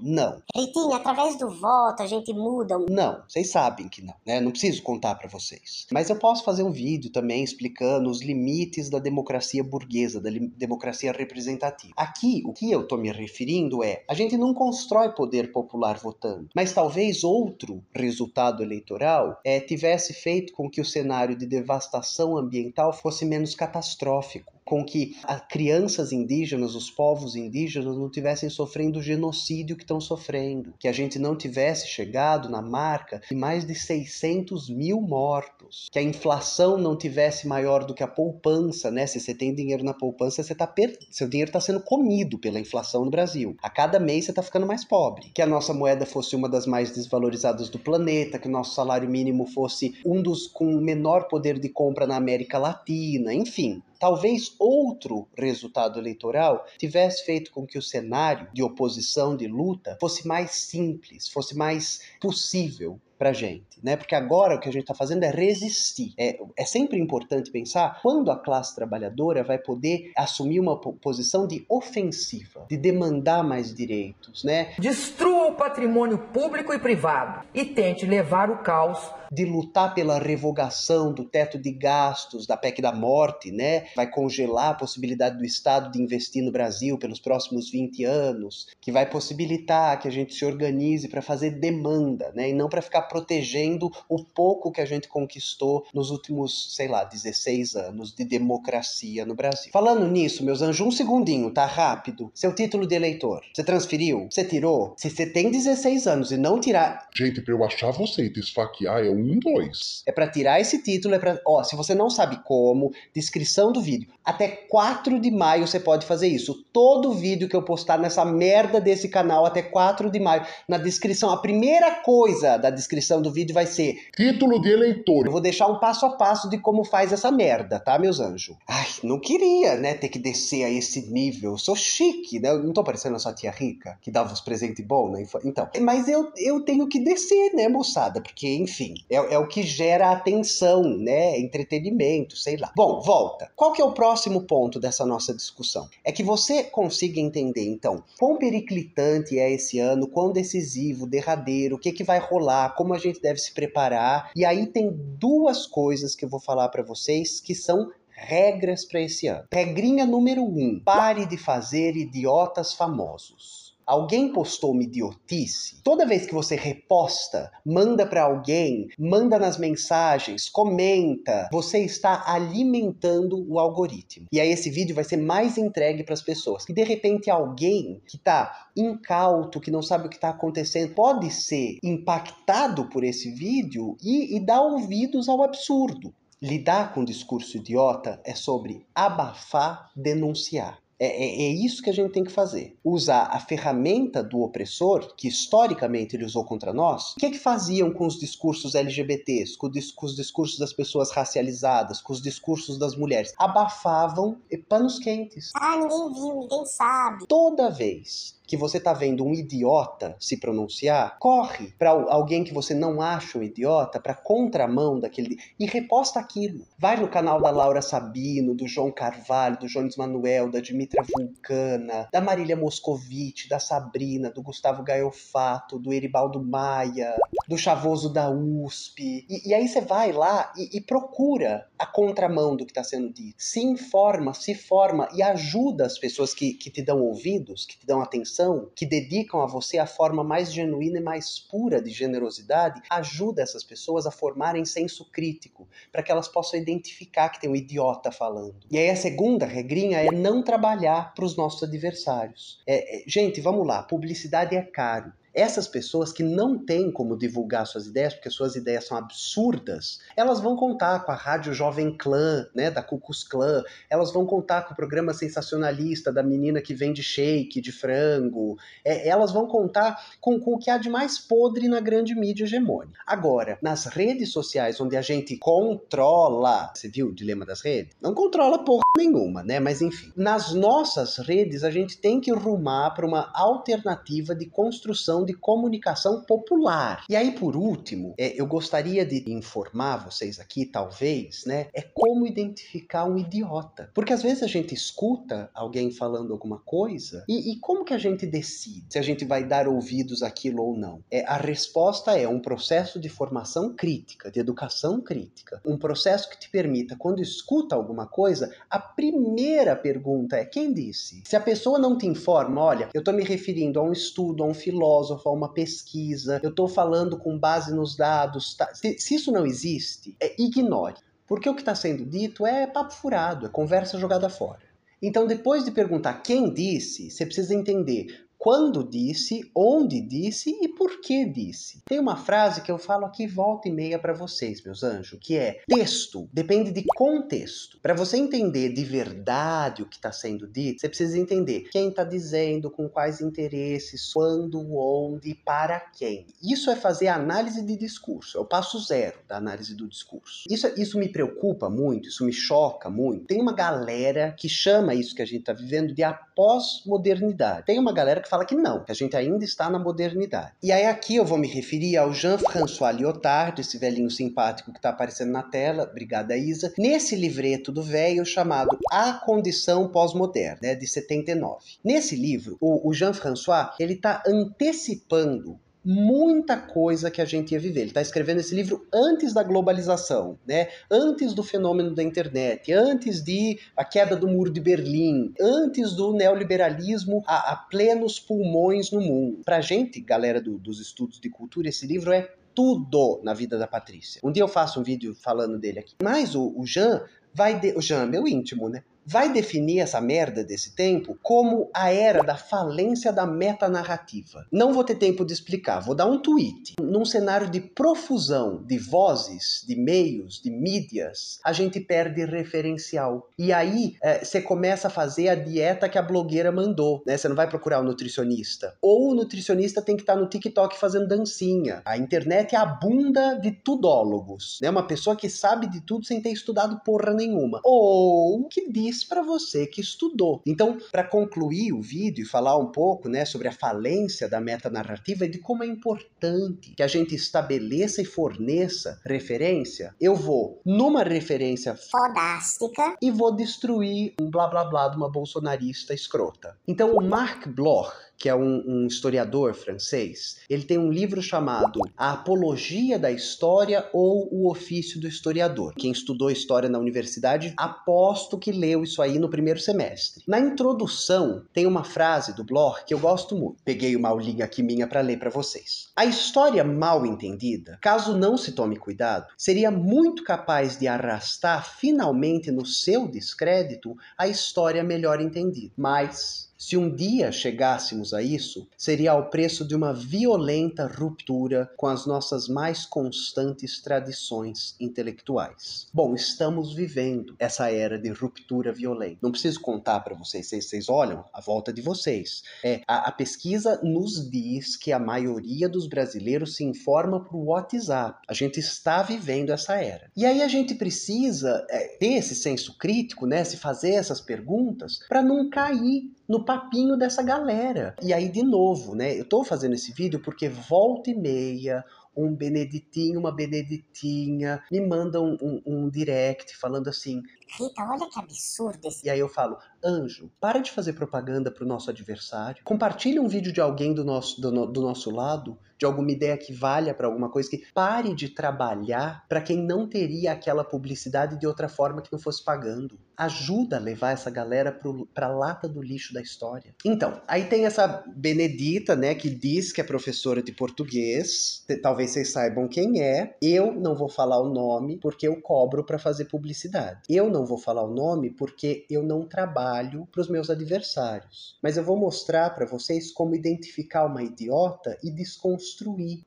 Não. 0.02 0.42
Ritinha, 0.56 0.98
através 0.98 1.38
do 1.38 1.50
voto 1.50 2.02
a 2.02 2.08
gente 2.08 2.34
muda? 2.34 2.78
Não, 2.90 3.22
vocês 3.28 3.50
sabem 3.50 3.88
que 3.88 4.02
não, 4.02 4.14
né? 4.26 4.40
Não 4.40 4.52
preciso 4.52 4.82
contar 4.84 5.16
para 5.16 5.30
vocês. 5.30 5.86
Mas 5.92 6.10
eu 6.10 6.18
posso 6.18 6.44
fazer 6.44 6.64
um 6.64 6.72
vídeo 6.72 7.12
também 7.12 7.44
explicando 7.44 8.10
os 8.10 8.22
limites 8.22 8.90
da 8.90 9.00
democracia 9.00 9.64
burguesa, 9.64 10.20
da 10.20 10.30
democracia 10.56 11.12
representativa. 11.12 11.94
Aqui, 11.96 12.42
o 12.46 12.54
que 12.54 12.72
eu 12.72 12.82
estou 12.82 12.98
me 12.98 13.12
referindo 13.12 13.84
é, 13.84 14.04
a 14.08 14.14
gente 14.14 14.38
não 14.38 14.54
constrói 14.54 15.10
poder 15.10 15.52
popular 15.52 15.98
votando, 15.98 16.50
mas 16.56 16.74
talvez 16.74 17.24
outro 17.24 17.84
resultado 17.94 18.64
eleitoral 18.64 19.40
é, 19.44 19.60
tivesse 19.60 20.14
feito 20.14 20.54
com 20.54 20.70
que 20.70 20.82
o 20.82 20.86
cenário 20.98 21.36
de 21.38 21.46
devastação 21.46 22.36
ambiental 22.36 22.92
fosse 22.92 23.24
menos 23.24 23.54
catastrófico 23.54 24.57
com 24.68 24.84
que 24.84 25.16
as 25.24 25.42
crianças 25.48 26.12
indígenas, 26.12 26.76
os 26.76 26.92
povos 26.92 27.36
indígenas 27.38 27.98
não 27.98 28.10
tivessem 28.10 28.50
sofrendo 28.50 29.00
o 29.00 29.02
genocídio 29.02 29.78
que 29.78 29.84
estão 29.84 30.02
sofrendo, 30.02 30.74
que 30.78 30.90
a 30.90 30.92
gente 30.92 31.18
não 31.18 31.38
tivesse 31.38 31.88
chegado 31.88 32.50
na 32.50 32.62
marca 32.62 33.22
de 33.30 33.36
mais 33.36 33.66
de 33.66 33.74
600 33.74 34.70
mil 34.70 35.00
mortos, 35.00 35.88
que 35.90 35.98
a 35.98 36.04
inflação 36.04 36.78
não 36.78 36.98
tivesse 36.98 37.48
maior 37.48 37.86
do 37.86 37.94
que 37.94 38.04
a 38.04 38.08
poupança, 38.08 38.92
né? 38.92 39.08
Se 39.08 39.22
você 39.22 39.34
tem 39.34 39.56
dinheiro 39.56 39.86
na 39.86 39.94
poupança, 39.94 40.44
você 40.44 40.54
tá 40.54 40.68
per... 40.68 40.98
seu 41.10 41.30
dinheiro 41.30 41.50
está 41.50 41.62
sendo 41.62 41.80
comido 41.80 42.38
pela 42.38 42.60
inflação 42.60 43.06
no 43.06 43.12
Brasil. 43.12 43.56
A 43.64 43.70
cada 43.70 44.00
mês 44.00 44.26
você 44.26 44.32
está 44.32 44.44
ficando 44.44 44.68
mais 44.68 44.84
pobre. 44.84 45.32
Que 45.34 45.42
a 45.42 45.48
nossa 45.48 45.74
moeda 45.74 46.06
fosse 46.06 46.36
uma 46.36 46.50
das 46.50 46.68
mais 46.68 46.92
desvalorizadas 46.92 47.70
do 47.70 47.80
planeta, 47.80 48.38
que 48.38 48.50
o 48.50 48.52
nosso 48.52 48.76
salário 48.76 49.10
mínimo 49.10 49.46
fosse 49.46 49.96
um 50.06 50.22
dos 50.22 50.46
com 50.48 50.82
menor 50.82 51.30
poder 51.30 51.58
de 51.58 51.70
compra 51.70 52.06
na 52.06 52.18
América 52.18 52.58
Latina, 52.58 53.34
enfim 53.34 53.82
talvez 54.00 54.56
outro 54.60 55.28
resultado 55.38 56.00
eleitoral 56.00 56.66
tivesse 56.78 57.26
feito 57.26 57.52
com 57.52 57.66
que 57.66 57.78
o 57.78 57.82
cenário 57.82 58.48
de 58.54 58.64
oposição, 58.64 59.36
de 59.36 59.48
luta, 59.48 59.98
fosse 60.00 60.28
mais 60.28 60.52
simples, 60.52 61.28
fosse 61.28 61.56
mais 61.56 62.02
possível 62.20 63.00
para 63.18 63.34
gente, 63.34 63.80
né? 63.82 63.96
Porque 63.96 64.14
agora 64.14 64.56
o 64.56 64.60
que 64.60 64.70
a 64.70 64.72
gente 64.72 64.84
está 64.84 64.94
fazendo 64.94 65.24
é 65.24 65.32
resistir. 65.32 66.14
É, 66.18 66.40
é 66.56 66.66
sempre 66.66 67.00
importante 67.00 67.50
pensar 67.50 68.00
quando 68.02 68.30
a 68.30 68.38
classe 68.38 68.76
trabalhadora 68.76 69.44
vai 69.44 69.58
poder 69.58 70.12
assumir 70.16 70.60
uma 70.60 70.80
posição 70.80 71.48
de 71.48 71.66
ofensiva, 71.68 72.66
de 72.70 72.78
demandar 72.78 73.44
mais 73.44 73.74
direitos, 73.74 74.44
né? 74.44 74.76
Destrua 74.80 75.37
patrimônio 75.58 76.18
público 76.18 76.74
e 76.74 76.80
privado 76.80 77.46
e 77.54 77.66
tente 77.66 78.06
levar 78.06 78.50
o 78.50 78.60
caos 78.60 79.12
de 79.32 79.46
lutar 79.46 79.94
pela 79.94 80.20
revogação 80.20 81.14
do 81.14 81.26
teto 81.26 81.58
de 81.58 81.72
gastos 81.72 82.48
da 82.48 82.56
PEC 82.56 82.82
da 82.82 82.92
morte, 82.92 83.52
né? 83.52 83.88
Vai 83.96 84.10
congelar 84.10 84.70
a 84.70 84.74
possibilidade 84.76 85.38
do 85.38 85.46
Estado 85.46 85.92
de 85.92 86.02
investir 86.02 86.44
no 86.44 86.52
Brasil 86.52 86.98
pelos 86.98 87.20
próximos 87.20 87.70
20 87.70 88.04
anos, 88.06 88.68
que 88.80 88.92
vai 88.92 89.10
possibilitar 89.10 90.00
que 90.00 90.08
a 90.08 90.12
gente 90.12 90.34
se 90.34 90.46
organize 90.46 91.08
para 91.08 91.22
fazer 91.22 91.52
demanda, 91.52 92.32
né? 92.34 92.50
E 92.50 92.54
não 92.54 92.70
para 92.70 92.82
ficar 92.82 93.04
protegendo 93.04 93.92
o 94.08 94.24
pouco 94.24 94.72
que 94.72 94.82
a 94.82 94.86
gente 94.86 95.08
conquistou 95.08 95.86
nos 95.94 96.10
últimos, 96.10 96.76
sei 96.76 96.88
lá, 96.88 97.04
16 97.04 97.76
anos 97.76 98.14
de 98.14 98.24
democracia 98.24 99.26
no 99.26 99.36
Brasil. 99.36 99.72
Falando 99.72 100.08
nisso, 100.08 100.44
meus 100.44 100.62
anjos, 100.62 100.88
um 100.88 100.92
segundinho, 100.92 101.52
tá 101.52 101.66
rápido. 101.66 102.32
Seu 102.34 102.54
título 102.54 102.88
de 102.88 102.96
eleitor, 102.96 103.42
você 103.54 103.64
transferiu? 103.64 104.28
Você 104.30 104.44
tirou? 104.44 104.94
Se 104.98 105.10
você 105.10 105.26
tem 105.26 105.47
16 105.50 106.08
anos 106.08 106.32
e 106.32 106.38
não 106.38 106.60
tirar. 106.60 107.08
Gente, 107.16 107.42
pra 107.42 107.54
eu 107.54 107.64
achar 107.64 107.92
você 107.92 108.24
e 108.24 108.30
te 108.30 108.40
esfaquear 108.40 109.06
é 109.06 109.10
um, 109.10 109.40
dois. 109.40 110.04
É 110.06 110.12
para 110.12 110.28
tirar 110.28 110.60
esse 110.60 110.82
título, 110.82 111.16
é 111.16 111.20
pra. 111.20 111.40
Ó, 111.46 111.64
se 111.64 111.76
você 111.76 111.94
não 111.94 112.10
sabe 112.10 112.42
como, 112.44 112.92
descrição 113.14 113.72
do 113.72 113.82
vídeo. 113.82 114.10
Até 114.24 114.48
4 114.48 115.20
de 115.20 115.32
maio 115.32 115.68
você 115.68 115.80
pode 115.80 116.06
fazer 116.06 116.28
isso. 116.28 116.66
Todo 116.74 117.14
vídeo 117.14 117.48
que 117.48 117.56
eu 117.56 117.64
postar 117.64 117.98
nessa 117.98 118.26
merda 118.26 118.80
desse 118.80 119.08
canal 119.10 119.46
até 119.46 119.62
4 119.62 120.10
de 120.10 120.20
maio, 120.20 120.46
na 120.68 120.78
descrição, 120.78 121.30
a 121.30 121.38
primeira 121.38 121.92
coisa 122.02 122.58
da 122.58 122.70
descrição 122.70 123.22
do 123.22 123.32
vídeo 123.32 123.54
vai 123.54 123.66
ser 123.66 123.98
título 124.16 124.62
de 124.62 124.70
eleitor. 124.70 125.26
Eu 125.26 125.32
vou 125.32 125.42
deixar 125.42 125.68
um 125.68 125.80
passo 125.80 126.06
a 126.06 126.18
passo 126.18 126.50
de 126.50 126.58
como 126.58 126.84
faz 126.84 127.12
essa 127.12 127.32
merda, 127.32 127.80
tá, 127.80 127.98
meus 127.98 128.20
anjos? 128.20 128.56
Ai, 128.68 128.88
não 129.04 129.20
queria, 129.20 129.76
né, 129.76 129.94
ter 129.94 130.10
que 130.10 130.20
descer 130.20 130.64
a 130.64 130.70
esse 130.70 131.10
nível. 131.12 131.52
Eu 131.52 131.58
sou 131.58 131.76
chique, 131.76 132.40
né? 132.40 132.50
Eu 132.50 132.64
não 132.64 132.74
tô 132.74 132.84
parecendo 132.84 133.16
a 133.16 133.20
sua 133.20 133.34
tia 133.34 133.52
rica, 133.52 133.98
que 134.02 134.12
dava 134.12 134.34
os 134.34 134.42
presentes 134.42 134.86
bons, 134.86 135.12
né? 135.12 135.26
Então, 135.44 135.68
mas 135.82 136.08
eu, 136.08 136.32
eu 136.38 136.62
tenho 136.62 136.88
que 136.88 137.00
descer, 137.00 137.54
né, 137.54 137.68
moçada? 137.68 138.22
Porque, 138.22 138.48
enfim, 138.56 138.96
é, 139.10 139.16
é 139.16 139.40
o 139.40 139.48
que 139.48 139.64
gera 139.64 140.12
atenção, 140.12 140.84
né? 140.84 141.40
Entretenimento, 141.40 142.36
sei 142.36 142.58
lá. 142.58 142.72
Bom, 142.76 143.02
volta. 143.02 143.52
Qual 143.56 143.74
que 143.74 143.82
é 143.82 143.86
o 143.86 143.94
próximo 143.94 144.42
ponto 144.44 144.80
dessa 144.80 145.06
nossa 145.06 145.34
discussão? 145.34 145.88
É 146.04 146.12
que 146.12 146.24
você 146.24 146.64
consiga 146.64 147.20
entender, 147.20 147.66
então, 147.66 148.04
quão 148.20 148.38
periclitante 148.38 149.38
é 149.38 149.52
esse 149.52 149.80
ano, 149.80 150.08
quão 150.08 150.32
decisivo, 150.32 151.08
derradeiro, 151.08 151.76
o 151.76 151.80
que 151.80 151.92
que 151.92 152.04
vai 152.04 152.20
rolar, 152.20 152.76
como 152.76 152.94
a 152.94 152.98
gente 152.98 153.22
deve 153.22 153.40
se 153.40 153.54
preparar. 153.54 154.32
E 154.36 154.46
aí 154.46 154.68
tem 154.68 154.90
duas 154.92 155.66
coisas 155.66 156.16
que 156.16 156.26
eu 156.26 156.30
vou 156.30 156.40
falar 156.40 156.70
para 156.70 156.84
vocês 156.84 157.40
que 157.40 157.56
são 157.56 157.92
regras 158.10 158.84
para 158.84 159.02
esse 159.02 159.28
ano. 159.28 159.46
Regrinha 159.52 160.06
número 160.06 160.44
um: 160.44 160.82
pare 160.84 161.26
de 161.26 161.38
fazer 161.38 161.96
idiotas 161.96 162.74
famosos 162.74 163.67
alguém 163.88 164.34
postou 164.34 164.72
uma 164.72 164.84
idiotice, 164.84 165.82
toda 165.82 166.06
vez 166.06 166.26
que 166.26 166.34
você 166.34 166.56
reposta, 166.56 167.50
manda 167.66 168.06
para 168.06 168.24
alguém, 168.24 168.90
manda 169.00 169.40
nas 169.40 169.58
mensagens, 169.58 170.50
comenta, 170.50 171.48
você 171.52 171.80
está 171.80 172.24
alimentando 172.28 173.46
o 173.50 173.58
algoritmo. 173.58 174.28
E 174.32 174.42
aí 174.42 174.50
esse 174.50 174.70
vídeo 174.70 174.94
vai 174.94 175.06
ser 175.06 175.18
mais 175.18 175.58
entregue 175.58 176.04
para 176.04 176.14
as 176.14 176.22
pessoas. 176.22 176.66
E 176.68 176.74
de 176.74 176.84
repente 176.84 177.30
alguém 177.30 178.02
que 178.06 178.18
está 178.18 178.68
incauto, 178.76 179.62
que 179.62 179.72
não 179.72 179.82
sabe 179.82 180.08
o 180.08 180.10
que 180.10 180.18
está 180.18 180.30
acontecendo, 180.30 180.94
pode 180.94 181.32
ser 181.32 181.78
impactado 181.82 182.90
por 182.90 183.04
esse 183.04 183.32
vídeo 183.32 183.96
e, 184.04 184.36
e 184.36 184.40
dar 184.40 184.62
ouvidos 184.62 185.30
ao 185.30 185.42
absurdo. 185.42 186.14
Lidar 186.42 186.94
com 186.94 187.04
discurso 187.04 187.58
idiota 187.58 188.22
é 188.24 188.36
sobre 188.36 188.86
abafar, 188.94 189.90
denunciar. 189.96 190.78
É, 191.00 191.06
é, 191.06 191.44
é, 191.44 191.50
isso 191.54 191.82
que 191.82 191.90
a 191.90 191.94
gente 191.94 192.12
tem 192.12 192.24
que 192.24 192.32
fazer. 192.32 192.76
Usar 192.84 193.30
a 193.32 193.40
ferramenta 193.40 194.24
do 194.24 194.42
opressor, 194.42 195.16
que 195.16 195.28
historicamente 195.28 196.16
ele 196.16 196.26
usou 196.26 196.44
contra 196.44 196.74
nós. 196.74 197.14
O 197.14 197.20
que 197.20 197.26
é 197.28 197.32
que 197.32 197.38
faziam 197.38 197.92
com 197.92 198.06
os 198.06 198.20
discursos 198.20 198.74
LGBTs, 198.74 199.58
com, 199.58 199.70
com 199.96 200.06
os 200.06 200.16
discursos 200.16 200.58
das 200.58 200.74
pessoas 200.74 201.12
racializadas, 201.12 202.02
com 202.02 202.14
os 202.14 202.22
discursos 202.22 202.78
das 202.78 202.96
mulheres? 202.96 203.34
Abafavam 203.38 204.38
panos 204.68 205.00
quentes. 205.00 205.52
Ah, 205.56 205.78
ninguém 205.78 206.14
viu, 206.14 206.40
ninguém 206.42 206.66
sabe. 206.66 207.28
Toda 207.28 207.70
vez 207.70 208.37
que 208.48 208.56
você 208.56 208.80
tá 208.80 208.94
vendo 208.94 209.26
um 209.26 209.34
idiota 209.34 210.16
se 210.20 210.38
pronunciar, 210.38 211.18
corre 211.20 211.74
para 211.78 211.90
alguém 211.90 212.46
que 212.46 212.54
você 212.54 212.74
não 212.74 213.02
acha 213.02 213.38
um 213.38 213.44
idiota, 213.44 214.00
para 214.00 214.16
contramão 214.16 215.00
daquele 215.00 215.38
e 215.60 215.66
reposta 215.66 216.20
aquilo. 216.20 216.66
Vai 216.80 216.98
no 216.98 217.10
canal 217.10 217.42
da 217.42 217.50
Laura 217.50 217.82
Sabino, 217.82 218.56
do 218.56 218.68
João 218.68 218.92
Carvalho, 218.92 219.60
do 219.60 219.68
Jones 219.68 219.98
Manuel, 219.98 220.50
da 220.50 220.62
Dimitra 220.62 221.04
Vulcana, 221.04 222.08
da 222.12 222.22
Marília 222.22 222.56
Moscovitch, 222.56 223.50
da 223.50 223.60
Sabrina, 223.60 224.30
do 224.30 224.42
Gustavo 224.42 224.82
Gaiofato, 224.82 225.78
do 225.78 225.92
Eribaldo 225.92 226.42
Maia, 226.42 227.16
do 227.48 227.58
Chavoso 227.58 228.12
da 228.12 228.30
USP. 228.30 229.26
E, 229.30 229.50
e 229.50 229.54
aí 229.54 229.68
você 229.68 229.82
vai 229.82 230.14
lá 230.14 230.54
e, 230.56 230.78
e 230.78 230.82
procura 230.82 231.68
a 231.78 231.86
contramão 231.86 232.56
do 232.56 232.66
que 232.66 232.72
está 232.72 232.84
sendo 232.84 233.12
dito. 233.12 233.36
Se 233.38 233.60
informa, 233.60 234.34
se 234.34 234.56
forma 234.56 235.10
e 235.14 235.22
ajuda 235.22 235.86
as 235.86 235.98
pessoas 235.98 236.34
que, 236.34 236.54
que 236.54 236.70
te 236.70 236.82
dão 236.82 237.02
ouvidos, 237.02 237.66
que 237.66 237.78
te 237.78 237.86
dão 237.86 238.02
atenção 238.38 238.70
que 238.76 238.86
dedicam 238.86 239.42
a 239.42 239.46
você 239.46 239.78
a 239.78 239.88
forma 239.88 240.24
mais 240.24 240.52
genuína 240.54 241.00
e 241.00 241.04
mais 241.04 241.40
pura 241.40 241.82
de 241.82 241.90
generosidade, 241.90 242.82
ajuda 242.90 243.42
essas 243.42 243.64
pessoas 243.64 244.06
a 244.06 244.12
formarem 244.12 244.64
senso 244.64 245.10
crítico, 245.12 245.68
para 245.92 246.04
que 246.04 246.12
elas 246.12 246.28
possam 246.28 246.60
identificar 246.60 247.30
que 247.30 247.42
tem 247.42 247.50
um 247.50 247.56
idiota 247.56 248.12
falando. 248.12 248.56
E 248.70 248.78
aí 248.78 248.90
a 248.90 248.96
segunda 248.96 249.46
regrinha 249.46 250.00
é 250.00 250.12
não 250.12 250.44
trabalhar 250.44 251.14
para 251.14 251.26
os 251.26 251.36
nossos 251.36 251.64
adversários. 251.64 252.62
É, 252.68 252.98
é, 252.98 253.04
gente, 253.08 253.42
vamos 253.42 253.66
lá, 253.66 253.82
publicidade 253.84 254.56
é 254.56 254.62
caro 254.62 255.12
Essas 255.38 255.68
pessoas 255.68 256.12
que 256.12 256.24
não 256.24 256.58
têm 256.58 256.92
como 256.92 257.16
divulgar 257.16 257.68
suas 257.68 257.86
ideias, 257.86 258.16
porque 258.16 258.28
suas 258.28 258.56
ideias 258.56 258.88
são 258.88 258.98
absurdas, 258.98 260.00
elas 260.16 260.40
vão 260.40 260.56
contar 260.56 261.06
com 261.06 261.12
a 261.12 261.16
Rádio 261.16 261.54
Jovem 261.54 261.96
Clã, 261.96 262.48
né, 262.56 262.72
da 262.72 262.82
Cucus 262.82 263.24
Clã, 263.24 263.64
elas 263.88 264.12
vão 264.12 264.26
contar 264.26 264.64
com 264.64 264.74
o 264.74 264.76
programa 264.76 265.14
sensacionalista 265.14 266.12
da 266.12 266.24
menina 266.24 266.60
que 266.60 266.74
vende 266.74 267.04
shake 267.04 267.62
de 267.62 267.72
frango, 267.72 268.58
é, 268.84 269.08
elas 269.08 269.32
vão 269.32 269.46
contar 269.46 270.04
com, 270.20 270.40
com 270.40 270.56
o 270.56 270.58
que 270.58 270.72
há 270.72 270.78
de 270.80 270.90
mais 270.90 271.20
podre 271.20 271.68
na 271.68 271.80
grande 271.80 272.16
mídia 272.16 272.46
hegemônica. 272.46 273.00
Agora, 273.06 273.60
nas 273.62 273.86
redes 273.86 274.32
sociais, 274.32 274.82
onde 274.82 274.98
a 274.98 275.04
gente 275.04 275.38
controla, 275.38 276.72
você 276.74 276.88
viu 276.88 277.10
o 277.10 277.14
dilema 277.14 277.46
das 277.46 277.62
redes? 277.62 277.96
Não 278.02 278.16
controla 278.16 278.66
porra 278.66 278.87
nenhuma, 278.98 279.44
né? 279.44 279.60
Mas 279.60 279.82
enfim, 279.82 280.12
nas 280.16 280.54
nossas 280.54 281.18
redes 281.18 281.64
a 281.64 281.72
gente 281.72 281.98
tem 281.98 282.20
que 282.20 282.32
rumar 282.32 282.94
para 282.94 283.06
uma 283.06 283.32
alternativa 283.34 284.36
de 284.36 284.48
construção 284.48 285.24
de 285.24 285.34
comunicação 285.34 286.24
popular. 286.24 287.06
E 287.10 287.16
aí, 287.16 287.32
por 287.32 287.56
último, 287.56 288.14
é, 288.18 288.40
eu 288.40 288.46
gostaria 288.46 289.06
de 289.06 289.24
informar 289.32 290.04
vocês 290.04 290.40
aqui, 290.40 290.66
talvez, 290.66 291.46
né? 291.46 291.68
É 291.74 291.82
como 291.82 292.26
identificar 292.26 293.06
um 293.06 293.18
idiota. 293.18 293.90
Porque 293.94 294.14
às 294.14 294.24
vezes 294.24 294.44
a 294.44 294.48
gente 294.48 294.74
escuta 294.74 295.50
alguém 295.54 295.92
falando 295.92 296.34
alguma 296.34 296.60
coisa 296.60 297.24
e, 297.28 297.52
e 297.52 297.60
como 297.60 297.86
que 297.86 297.94
a 297.94 297.98
gente 297.98 298.26
decide 298.26 298.86
se 298.90 298.98
a 298.98 299.02
gente 299.02 299.24
vai 299.24 299.44
dar 299.44 299.68
ouvidos 299.68 300.24
àquilo 300.24 300.64
ou 300.64 300.76
não? 300.76 301.04
É, 301.12 301.24
a 301.26 301.38
resposta 301.38 302.18
é 302.18 302.28
um 302.28 302.40
processo 302.40 303.00
de 303.00 303.10
formação 303.10 303.76
crítica, 303.76 304.32
de 304.32 304.40
educação 304.40 305.00
crítica. 305.02 305.62
Um 305.66 305.78
processo 305.78 306.30
que 306.30 306.40
te 306.40 306.50
permita, 306.50 306.96
quando 306.98 307.22
escuta 307.22 307.76
alguma 307.76 308.08
coisa, 308.08 308.54
a 308.70 308.80
primeira 308.96 309.76
pergunta 309.76 310.38
é: 310.38 310.46
quem 310.46 310.74
disse? 310.74 311.22
Se 311.26 311.36
a 311.36 311.42
pessoa 311.42 311.78
não 311.78 311.98
te 311.98 312.08
informa, 312.08 312.62
olha, 312.62 312.90
eu 312.94 313.00
estou 313.00 313.14
me 313.14 313.24
referindo 313.24 313.80
a 313.80 313.84
um 313.84 313.92
estudo, 313.92 314.44
a 314.44 314.48
um 314.48 314.54
filósofo, 314.54 315.28
a 315.28 315.32
uma 315.32 315.54
pesquisa, 315.54 316.40
eu 316.44 316.50
estou 316.50 316.68
falando 316.68 317.18
com 317.18 317.38
base 317.38 317.74
nos 317.74 317.96
dados, 317.96 318.56
tá? 318.56 318.74
se, 318.74 318.98
se 319.00 319.16
isso 319.16 319.32
não 319.32 319.46
existe, 319.46 320.16
é, 320.20 320.36
ignore. 320.42 320.96
Porque 321.28 321.50
o 321.50 321.54
que 321.54 321.62
está 321.62 321.76
sendo 321.76 322.06
dito 322.06 322.46
é 322.46 322.66
papo 322.66 322.94
furado, 322.94 323.46
é 323.46 323.50
conversa 323.50 323.98
jogada 323.98 324.30
fora. 324.30 324.62
Então, 325.02 325.28
depois 325.28 325.64
de 325.64 325.72
perguntar 325.72 326.22
quem 326.24 326.52
disse, 326.52 327.12
você 327.12 327.26
precisa 327.26 327.54
entender 327.54 328.27
quando 328.38 328.84
disse, 328.84 329.50
onde 329.56 330.02
disse 330.02 330.52
e 330.62 330.68
por 330.68 331.02
que 331.02 331.26
disse. 331.26 331.82
Tem 331.88 332.00
uma 332.00 332.16
frase 332.16 332.62
que 332.62 332.72
eu 332.72 332.78
falo 332.78 333.06
aqui 333.06 333.28
volta 333.28 333.68
e 333.68 333.72
meia 333.72 334.00
para 334.00 334.14
vocês, 334.14 334.62
meus 334.64 334.84
anjos, 334.84 335.20
que 335.22 335.36
é 335.36 335.62
texto 335.68 336.28
depende 336.32 336.72
de 336.72 336.84
contexto. 336.96 337.80
Para 337.82 337.94
você 337.94 338.18
entender 338.18 338.70
de 338.70 338.84
verdade 338.84 339.82
o 339.82 339.86
que 339.86 339.96
está 339.96 340.12
sendo 340.12 340.48
dito, 340.48 340.82
você 340.82 340.88
precisa 340.88 341.18
entender 341.18 341.68
quem 341.72 341.90
está 341.90 342.04
dizendo, 342.04 342.70
com 342.70 342.88
quais 342.88 343.22
interesses, 343.22 344.14
quando, 344.14 344.60
onde, 344.76 345.34
para 345.34 345.80
quem. 345.80 346.26
Isso 346.42 346.70
é 346.70 346.76
fazer 346.76 347.08
análise 347.08 347.66
de 347.66 347.76
discurso, 347.76 348.38
é 348.38 348.42
o 348.42 348.46
passo 348.46 348.80
zero 348.80 349.20
da 349.28 349.38
análise 349.38 349.76
do 349.76 349.88
discurso. 349.88 350.44
Isso, 350.50 350.68
isso 350.78 350.98
me 350.98 351.10
preocupa 351.10 351.70
muito, 351.70 352.08
isso 352.08 352.26
me 352.26 352.34
choca 352.34 352.90
muito. 352.90 353.26
Tem 353.26 353.42
uma 353.42 353.54
galera 353.54 354.34
que 354.38 354.48
chama 354.48 354.94
isso 354.94 355.16
que 355.16 355.22
a 355.22 355.26
gente 355.26 355.40
está 355.40 355.54
vivendo 355.54 355.94
de 355.94 356.04
após-modernidade. 356.04 357.66
Tem 357.66 357.80
uma 357.80 357.94
galera 357.94 358.22
que 358.22 358.27
que 358.28 358.30
fala 358.30 358.46
que 358.46 358.56
não, 358.56 358.84
que 358.84 358.92
a 358.92 358.96
gente 358.96 359.16
ainda 359.16 359.46
está 359.46 359.70
na 359.70 359.80
modernidade. 359.80 360.52
E 360.62 360.72
aí 360.72 360.86
aqui 360.86 361.16
eu 361.16 361.26
vou 361.26 361.38
me 361.38 361.48
referir 361.48 361.96
ao 361.96 362.14
Jean-François 362.14 362.96
Lyotard, 362.96 363.60
esse 363.62 363.78
velhinho 363.78 364.12
simpático 364.12 364.72
que 364.72 364.78
está 364.78 364.90
aparecendo 364.90 365.32
na 365.32 365.42
tela, 365.42 365.84
obrigada 365.84 366.38
Isa, 366.38 366.74
nesse 366.78 367.16
livreto 367.16 367.72
do 367.72 367.82
velho 367.82 368.26
chamado 368.26 368.78
A 368.92 369.14
Condição 369.14 369.88
Pós-Moderna, 369.88 370.60
né, 370.62 370.76
de 370.76 370.86
79. 370.86 371.64
Nesse 371.84 372.16
livro, 372.16 372.58
o, 372.60 372.90
o 372.90 372.94
Jean-François, 372.94 373.70
ele 373.80 373.94
está 373.94 374.22
antecipando 374.28 375.58
muita 375.88 376.58
coisa 376.58 377.10
que 377.10 377.22
a 377.22 377.26
gente 377.26 377.54
ia 377.54 377.60
viver. 377.60 377.80
Ele 377.80 377.90
está 377.92 378.02
escrevendo 378.02 378.42
esse 378.42 378.54
livro 378.54 378.86
antes 378.94 379.34
da 379.34 379.42
globalização, 379.42 380.38
né? 380.46 380.68
antes 380.92 381.34
do 381.34 381.42
fenômeno 381.42 381.96
da 381.96 382.04
internet, 382.04 382.74
antes 382.74 383.24
de 383.24 383.58
a 383.76 383.86
queda 383.86 384.14
do 384.14 384.28
muro 384.28 384.52
de 384.52 384.60
Berlim, 384.60 385.34
antes 385.40 385.94
do 385.94 386.12
neoliberalismo 386.12 387.24
a, 387.26 387.54
a 387.54 387.56
plenos 387.56 388.20
pulmões 388.20 388.92
no 388.92 389.00
mundo. 389.00 389.44
Para 389.46 389.58
a 389.58 389.62
gente, 389.62 390.02
galera 390.02 390.42
do, 390.42 390.58
dos 390.58 390.82
estudos 390.82 391.22
de 391.22 391.30
cultura, 391.30 391.70
esse 391.70 391.88
livro 391.88 392.12
é 392.12 392.34
tudo 392.54 393.22
na 393.24 393.34
vida 393.34 393.58
da 393.58 393.66
Patrícia. 393.66 394.20
Um 394.22 394.32
dia 394.32 394.44
eu 394.44 394.48
faço 394.50 394.82
um 394.82 394.84
vídeo 394.84 395.16
falando 395.16 395.58
dele 395.58 395.80
aqui. 395.80 395.96
Mas 396.04 396.36
o, 396.36 396.54
o 396.60 396.66
Jean 396.66 397.02
vai. 397.34 397.58
De... 397.58 397.72
O 397.78 397.82
Jean 397.82 398.04
é 398.04 398.06
meu 398.08 398.28
íntimo, 398.28 398.68
né? 398.68 398.84
Vai 399.08 399.32
definir 399.32 399.80
essa 399.80 400.02
merda 400.02 400.44
desse 400.44 400.76
tempo 400.76 401.18
como 401.24 401.70
a 401.74 401.90
era 401.92 402.22
da 402.22 402.36
falência 402.36 403.14
da 403.14 403.26
metanarrativa. 403.26 404.46
Não 404.52 404.74
vou 404.74 404.84
ter 404.84 404.96
tempo 404.96 405.26
de 405.26 405.32
explicar, 405.32 405.80
vou 405.80 405.96
dar 405.96 406.06
um 406.06 406.22
tweet. 406.22 406.76
Num 406.82 407.06
cenário 407.06 407.50
de 407.50 407.62
profusão 407.62 408.62
de 408.66 408.78
vozes, 408.78 409.64
de 409.66 409.78
meios, 409.78 410.42
de 410.42 410.52
mídias, 410.52 411.40
a 411.44 411.54
gente 411.54 411.80
perde 411.80 412.26
referencial. 412.26 413.30
E 413.38 413.54
aí 413.54 413.96
é, 414.04 414.26
você 414.26 414.40
é, 414.40 414.42
começa 414.42 414.88
a 414.88 414.92
fazer 414.92 415.30
a 415.30 415.36
dieta 415.36 415.88
que 415.88 415.98
a 415.98 416.02
blogueira 416.02 416.52
mandou, 416.52 417.02
né? 417.08 417.16
Você 417.18 417.30
não 417.30 417.36
vai 417.36 417.48
procurar 417.48 417.80
o 417.80 417.84
um 417.84 417.86
nutricionista. 417.86 418.76
Ou 418.82 419.12
o 419.12 419.16
nutricionista 419.16 419.82
tem 419.82 419.96
que 419.96 420.04
estar 420.04 420.18
no 420.18 420.28
TikTok 420.28 420.78
fazendo 420.78 421.08
dancinha. 421.08 421.82
A 421.86 421.98
internet 421.98 422.56
é 422.56 422.58
a 422.58 422.66
bunda 422.66 423.36
de 423.36 423.52
tudólogos, 423.52 424.60
né? 424.62 424.70
Uma 424.70 424.86
pessoa 424.86 425.16
que 425.16 425.30
sabe 425.30 425.68
de 425.68 425.80
tudo 425.80 426.06
sem 426.06 426.22
ter 426.22 426.32
estudado 426.32 426.82
porra 426.84 427.14
nenhuma. 427.14 427.62
Ou 427.64 428.48
que 428.50 428.70
diz 428.70 428.97
para 429.04 429.22
você 429.22 429.66
que 429.68 429.82
estudou. 429.82 430.42
Então, 430.46 430.78
para 430.92 431.04
concluir 431.04 431.74
o 431.74 431.82
vídeo 431.82 432.24
e 432.24 432.28
falar 432.28 432.58
um 432.58 432.72
pouco 432.72 433.10
né, 433.10 433.26
sobre 433.26 433.48
a 433.48 433.52
falência 433.52 434.30
da 434.30 434.40
metanarrativa 434.40 435.26
e 435.26 435.30
de 435.30 435.40
como 435.40 435.64
é 435.64 435.68
importante 435.68 436.74
que 436.76 436.84
a 436.84 436.88
gente 436.88 437.16
estabeleça 437.16 438.02
e 438.02 438.06
forneça 438.06 439.00
referência, 439.06 439.96
eu 440.00 440.16
vou 440.16 440.62
numa 440.66 441.04
referência 441.04 441.76
fodástica 441.76 442.96
e 443.02 443.12
vou 443.12 443.36
destruir 443.36 444.14
um 444.20 444.30
blá 444.30 444.48
blá 444.48 444.66
blá 444.66 444.88
de 444.90 444.98
uma 444.98 445.12
bolsonarista 445.12 445.94
escrota. 445.94 446.58
Então, 446.68 446.96
o 446.96 447.04
Marc 447.04 447.48
Bloch 447.48 448.07
que 448.18 448.28
é 448.28 448.36
um, 448.36 448.64
um, 448.66 448.88
historiador 448.88 449.54
francês, 449.54 450.38
ele 450.50 450.64
tem 450.64 450.78
um 450.78 450.92
livro 450.92 451.22
chamado 451.22 451.80
A 451.96 452.14
Apologia 452.14 452.98
da 452.98 453.12
História 453.12 453.88
ou 453.94 454.28
O 454.32 454.50
Ofício 454.50 455.00
do 455.00 455.08
Historiador. 455.08 455.74
Quem 455.78 455.92
estudou 455.92 456.32
história 456.32 456.68
na 456.68 456.80
universidade, 456.80 457.54
aposto 457.56 458.38
que 458.38 458.52
leu 458.52 458.84
isso 458.84 459.02
aí 459.02 459.20
no 459.20 459.30
primeiro 459.30 459.60
semestre. 459.60 460.24
Na 460.28 460.40
introdução, 460.40 461.44
tem 461.54 461.66
uma 461.66 461.84
frase 461.84 462.34
do 462.34 462.44
Bloch 462.44 462.84
que 462.86 462.94
eu 462.94 463.00
gosto 463.00 463.36
muito. 463.36 463.58
Peguei 463.64 463.96
uma 463.96 464.10
aulinha 464.10 464.46
aqui 464.46 464.64
minha 464.64 464.88
para 464.88 465.02
ler 465.02 465.20
para 465.20 465.30
vocês. 465.30 465.90
A 465.96 466.06
história 466.06 466.64
mal 466.64 467.06
entendida, 467.06 467.78
caso 467.82 468.18
não 468.18 468.38
se 468.38 468.52
tome 468.52 468.78
cuidado, 468.78 469.28
seria 469.38 469.70
muito 469.70 470.24
capaz 470.24 470.78
de 470.78 470.88
arrastar 470.88 471.78
finalmente 471.78 472.52
no 472.52 472.66
seu 472.66 473.08
descrédito 473.08 473.96
a 474.18 474.28
história 474.28 474.84
melhor 474.84 475.22
entendida. 475.22 475.74
Mas 475.78 476.47
se 476.58 476.76
um 476.76 476.94
dia 476.94 477.32
chegássemos 477.32 478.14
a 478.14 478.22
isso, 478.22 478.68
seria 478.76 479.12
ao 479.12 479.30
preço 479.30 479.66
de 479.66 479.76
uma 479.76 479.94
violenta 479.94 480.88
ruptura 480.88 481.72
com 481.78 481.86
as 481.86 482.06
nossas 482.08 482.48
mais 482.48 482.86
constantes 482.86 483.80
tradições 483.80 484.76
intelectuais. 484.80 485.88
Bom, 485.94 486.16
estamos 486.16 486.74
vivendo 486.74 487.36
essa 487.38 487.72
era 487.72 488.00
de 488.00 488.10
ruptura 488.10 488.74
violenta. 488.74 489.20
Não 489.22 489.32
preciso 489.32 489.62
contar 489.62 490.00
para 490.00 490.16
vocês, 490.16 490.48
vocês, 490.48 490.66
vocês 490.66 490.90
olham 490.90 491.24
à 491.32 491.40
volta 491.40 491.72
de 491.72 491.82
vocês. 491.82 492.42
É, 492.64 492.82
a, 492.88 493.10
a, 493.10 493.12
pesquisa 493.12 493.80
nos 493.84 494.30
diz 494.30 494.76
que 494.76 494.92
a 494.92 495.00
maioria 495.00 495.70
dos 495.70 495.88
brasileiros 495.88 496.56
se 496.56 496.64
informa 496.64 497.24
por 497.24 497.38
WhatsApp. 497.38 498.20
A 498.28 498.34
gente 498.34 498.60
está 498.60 499.04
vivendo 499.04 499.52
essa 499.52 499.76
era. 499.76 500.10
E 500.16 500.26
aí 500.26 500.42
a 500.42 500.48
gente 500.48 500.74
precisa 500.74 501.66
é, 501.70 501.98
ter 502.00 502.14
esse 502.14 502.36
senso 502.36 502.78
crítico, 502.78 503.26
né, 503.28 503.44
se 503.44 503.58
fazer 503.58 503.92
essas 503.92 504.20
perguntas, 504.20 505.00
para 505.08 505.22
não 505.22 505.50
cair 505.50 506.12
no 506.28 506.44
papinho 506.48 506.98
dessa 506.98 507.22
galera. 507.22 507.96
E 508.02 508.14
aí, 508.14 508.30
de 508.30 508.42
novo, 508.42 508.96
né? 508.96 509.20
Eu 509.20 509.26
tô 509.26 509.44
fazendo 509.44 509.76
esse 509.76 509.92
vídeo 509.92 510.20
porque 510.20 510.50
volta 510.50 511.12
e 511.12 511.16
meia 511.16 511.84
um 512.18 512.36
Beneditinho, 512.36 513.20
uma 513.20 513.32
Beneditinha, 513.32 514.64
me 514.72 514.82
mandam 514.82 515.24
um, 515.24 515.38
um, 515.40 515.62
um, 515.68 515.90
direct 515.90 516.58
falando 516.58 516.88
assim. 516.88 517.22
Rita, 517.60 517.84
olha 517.84 518.10
que 518.10 518.20
absurdo 518.20 518.88
esse. 518.88 519.06
E 519.06 519.10
aí 519.10 519.20
eu 519.20 519.30
falo, 519.30 519.58
anjo, 519.84 520.32
para 520.42 520.60
de 520.60 520.72
fazer 520.72 520.94
propaganda 520.94 521.52
pro 521.52 521.66
nosso 521.66 521.92
adversário, 521.92 522.64
compartilha 522.64 523.22
um 523.22 523.28
vídeo 523.28 523.54
de 523.54 523.62
alguém 523.62 523.94
do 523.94 524.04
nosso, 524.04 524.42
do, 524.42 524.66
do 524.66 524.82
nosso 524.82 525.12
lado 525.12 525.60
de 525.78 525.86
alguma 525.86 526.12
ideia 526.12 526.38
que 526.38 526.54
valha 526.54 526.94
para 526.94 527.08
alguma 527.08 527.30
coisa, 527.30 527.50
que 527.50 527.64
pare 527.74 528.14
de 528.14 528.30
trabalhar 528.30 529.26
para 529.30 529.42
quem 529.42 529.58
não 529.58 529.88
teria 529.88 530.32
aquela 530.32 530.64
publicidade 530.64 531.40
de 531.40 531.46
outra 531.46 531.70
forma 531.70 532.02
que 532.02 532.12
não 532.12 532.20
fosse 532.20 532.44
pagando. 532.44 533.00
Ajuda 533.16 533.78
a 533.78 533.80
levar 533.80 534.12
essa 534.12 534.30
galera 534.30 534.72
para 535.14 535.26
a 535.26 535.36
lata 535.36 535.68
do 535.68 535.82
lixo 535.82 536.14
da 536.14 536.22
história. 536.22 536.76
Então, 536.86 537.20
aí 537.28 537.46
tem 537.46 537.66
essa 537.66 538.04
Benedita, 538.16 538.96
né, 538.96 539.16
que 539.16 539.30
diz 539.30 539.72
que 539.72 539.82
é 539.82 539.84
professora 539.84 540.42
de 540.42 540.52
português. 540.52 541.66
Talvez 541.82 542.12
vocês 542.12 542.32
saibam 542.32 542.68
quem 542.68 543.02
é. 543.02 543.36
Eu 543.42 543.74
não 543.74 543.96
vou 543.96 544.10
falar 544.10 544.40
o 544.40 544.50
nome 544.50 544.98
porque 544.98 545.28
eu 545.28 545.42
cobro 545.42 545.84
para 545.84 545.98
fazer 545.98 546.26
publicidade. 546.26 547.02
Eu 547.10 547.30
não 547.30 547.46
vou 547.46 547.58
falar 547.58 547.84
o 547.84 547.94
nome 547.94 548.30
porque 548.30 548.86
eu 548.90 549.02
não 549.02 549.28
trabalho 549.28 550.08
para 550.12 550.22
os 550.22 550.30
meus 550.30 550.50
adversários. 550.50 551.58
Mas 551.62 551.76
eu 551.76 551.84
vou 551.84 551.98
mostrar 551.98 552.52
para 552.52 552.66
vocês 552.66 553.12
como 553.12 553.36
identificar 553.36 554.06
uma 554.06 554.24
idiota 554.24 554.98
e 555.04 555.10
desconstruir 555.10 555.67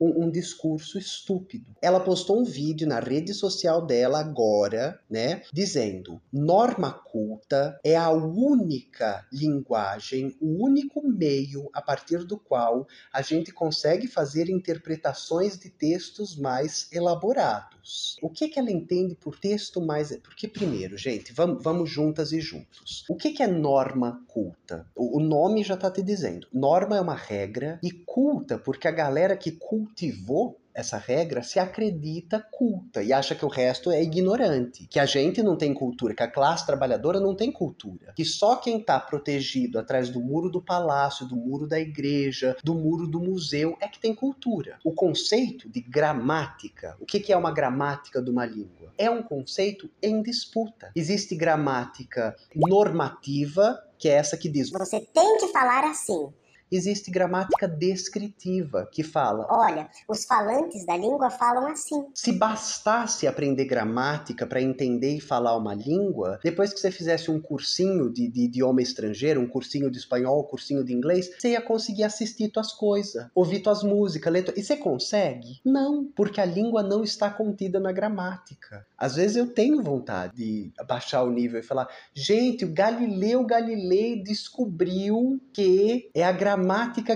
um, 0.01 0.25
um 0.25 0.31
discurso 0.31 0.99
estúpido. 0.99 1.67
Ela 1.81 2.01
postou 2.01 2.41
um 2.41 2.45
vídeo 2.45 2.87
na 2.87 3.01
rede 3.01 3.33
social 3.35 3.85
dela 3.85 4.21
agora, 4.21 5.01
né, 5.09 5.43
dizendo: 5.53 6.21
norma 6.33 6.93
culta 6.93 7.79
é 7.85 7.97
a 7.97 8.11
única 8.11 9.27
linguagem, 9.33 10.37
o 10.41 10.65
único 10.65 11.07
meio 11.07 11.69
a 11.73 11.83
partir 11.83 12.25
do 12.25 12.39
qual 12.39 12.87
a 13.13 13.23
gente 13.23 13.53
consegue 13.53 14.07
fazer 14.07 14.49
interpretações 14.49 15.59
de 15.59 15.71
textos 15.71 16.37
mais 16.37 16.89
elaborados. 16.93 18.17
O 18.23 18.29
que, 18.29 18.49
que 18.49 18.59
ela 18.59 18.71
entende 18.71 19.15
por 19.15 19.39
texto 19.39 19.81
mais. 19.81 20.15
Porque, 20.19 20.47
primeiro, 20.47 20.97
gente, 20.97 21.33
vamos, 21.33 21.63
vamos 21.63 21.91
juntas 21.91 22.33
e 22.33 22.41
juntos. 22.41 23.05
O 23.09 23.17
que, 23.17 23.33
que 23.33 23.43
é 23.43 23.47
norma 23.47 24.23
culta? 24.29 24.87
O, 24.95 25.19
o 25.19 25.21
nome 25.21 25.65
já 25.65 25.75
está 25.75 25.91
te 25.91 26.03
dizendo. 26.03 26.47
Norma 26.53 26.97
é 26.97 27.01
uma 27.01 27.15
regra 27.15 27.79
e 27.83 27.91
culta, 27.91 28.59
porque 28.59 28.87
a 28.87 28.93
galera 28.93 29.30
que 29.37 29.53
cultivou 29.53 30.61
essa 30.75 30.97
regra 30.97 31.43
se 31.43 31.59
acredita 31.59 32.45
culta 32.51 33.03
e 33.03 33.13
acha 33.13 33.35
que 33.35 33.45
o 33.45 33.49
resto 33.49 33.91
é 33.91 34.03
ignorante, 34.03 34.87
que 34.87 34.99
a 34.99 35.07
gente 35.07 35.43
não 35.43 35.57
tem 35.57 35.75
cultura, 35.75 36.15
que 36.15 36.23
a 36.23 36.31
classe 36.31 36.67
trabalhadora 36.67 37.21
não 37.21 37.35
tem 37.35 37.51
cultura, 37.51 38.13
que 38.15 38.25
só 38.25 38.57
quem 38.57 38.79
está 38.79 38.99
protegido 38.99 39.79
atrás 39.79 40.09
do 40.09 40.21
muro 40.21 40.51
do 40.51 40.63
palácio, 40.63 41.27
do 41.27 41.37
muro 41.37 41.67
da 41.67 41.79
igreja, 41.79 42.57
do 42.63 42.75
muro 42.75 43.07
do 43.07 43.21
museu 43.21 43.77
é 43.81 43.89
que 43.89 43.99
tem 43.99 44.15
cultura. 44.15 44.79
O 44.85 44.93
conceito 44.93 45.69
de 45.69 45.81
gramática, 45.81 46.97
o 47.01 47.07
que 47.07 47.33
é 47.33 47.37
uma 47.37 47.53
gramática 47.53 48.23
de 48.23 48.31
uma 48.31 48.47
língua? 48.47 48.93
É 48.97 49.11
um 49.11 49.23
conceito 49.23 49.91
em 50.03 50.23
disputa. 50.23 50.91
Existe 50.95 51.35
gramática 51.35 52.37
normativa, 52.55 53.83
que 53.99 54.09
é 54.09 54.13
essa 54.13 54.37
que 54.37 54.49
diz: 54.49 54.71
você 54.71 55.01
tem 55.01 55.39
que 55.39 55.49
falar 55.49 55.85
assim 55.85 56.33
existe 56.71 57.11
gramática 57.11 57.67
descritiva, 57.67 58.89
que 58.91 59.03
fala: 59.03 59.47
Olha, 59.51 59.89
os 60.09 60.25
falantes 60.25 60.87
da 60.87 60.97
língua 60.97 61.31
falam 61.31 61.67
assim. 61.67 62.07
Se 62.15 62.33
bastasse 62.33 63.27
aprender 63.27 63.65
gramática 63.65 64.47
para 64.47 64.63
entender 64.63 65.17
e 65.17 65.21
falar 65.21 65.57
uma 65.57 65.75
língua, 65.75 66.39
depois 66.43 66.73
que 66.73 66.81
você 66.81 66.91
fizesse 66.91 67.31
um 67.31 67.41
cursinho 67.41 68.11
de, 68.13 68.29
de 68.29 68.43
idioma 68.43 68.81
estrangeiro, 68.81 69.41
um 69.41 69.49
cursinho 69.49 69.91
de 69.91 69.99
espanhol, 69.99 70.41
um 70.41 70.45
cursinho 70.45 70.85
de 70.85 70.93
inglês, 70.93 71.31
você 71.39 71.51
ia 71.51 71.61
conseguir 71.61 72.05
assistir 72.05 72.49
tuas 72.49 72.73
coisas, 72.73 73.27
ouvir 73.35 73.61
tuas 73.61 73.83
músicas, 73.83 74.33
ler. 74.33 74.55
E 74.57 74.63
você 74.63 74.77
consegue? 74.77 75.61
Não, 75.65 76.05
porque 76.15 76.41
a 76.41 76.45
língua 76.45 76.83
não 76.83 77.03
está 77.03 77.31
contida 77.31 77.81
na 77.81 77.93
gramática. 77.93 78.87
Às 78.97 79.17
vezes 79.17 79.37
eu 79.37 79.47
tenho 79.53 79.83
vontade 79.83 80.37
de 80.37 80.73
baixar 80.87 81.23
o 81.23 81.31
nível 81.31 81.61
e 81.61 81.63
falar: 81.63 81.89
gente, 82.15 82.65
o 82.65 82.73
Galileu 82.73 83.45
Galilei 83.45 84.23
descobriu 84.23 85.41
que 85.53 86.11
é 86.15 86.23
a 86.23 86.33
gramática 86.33 86.60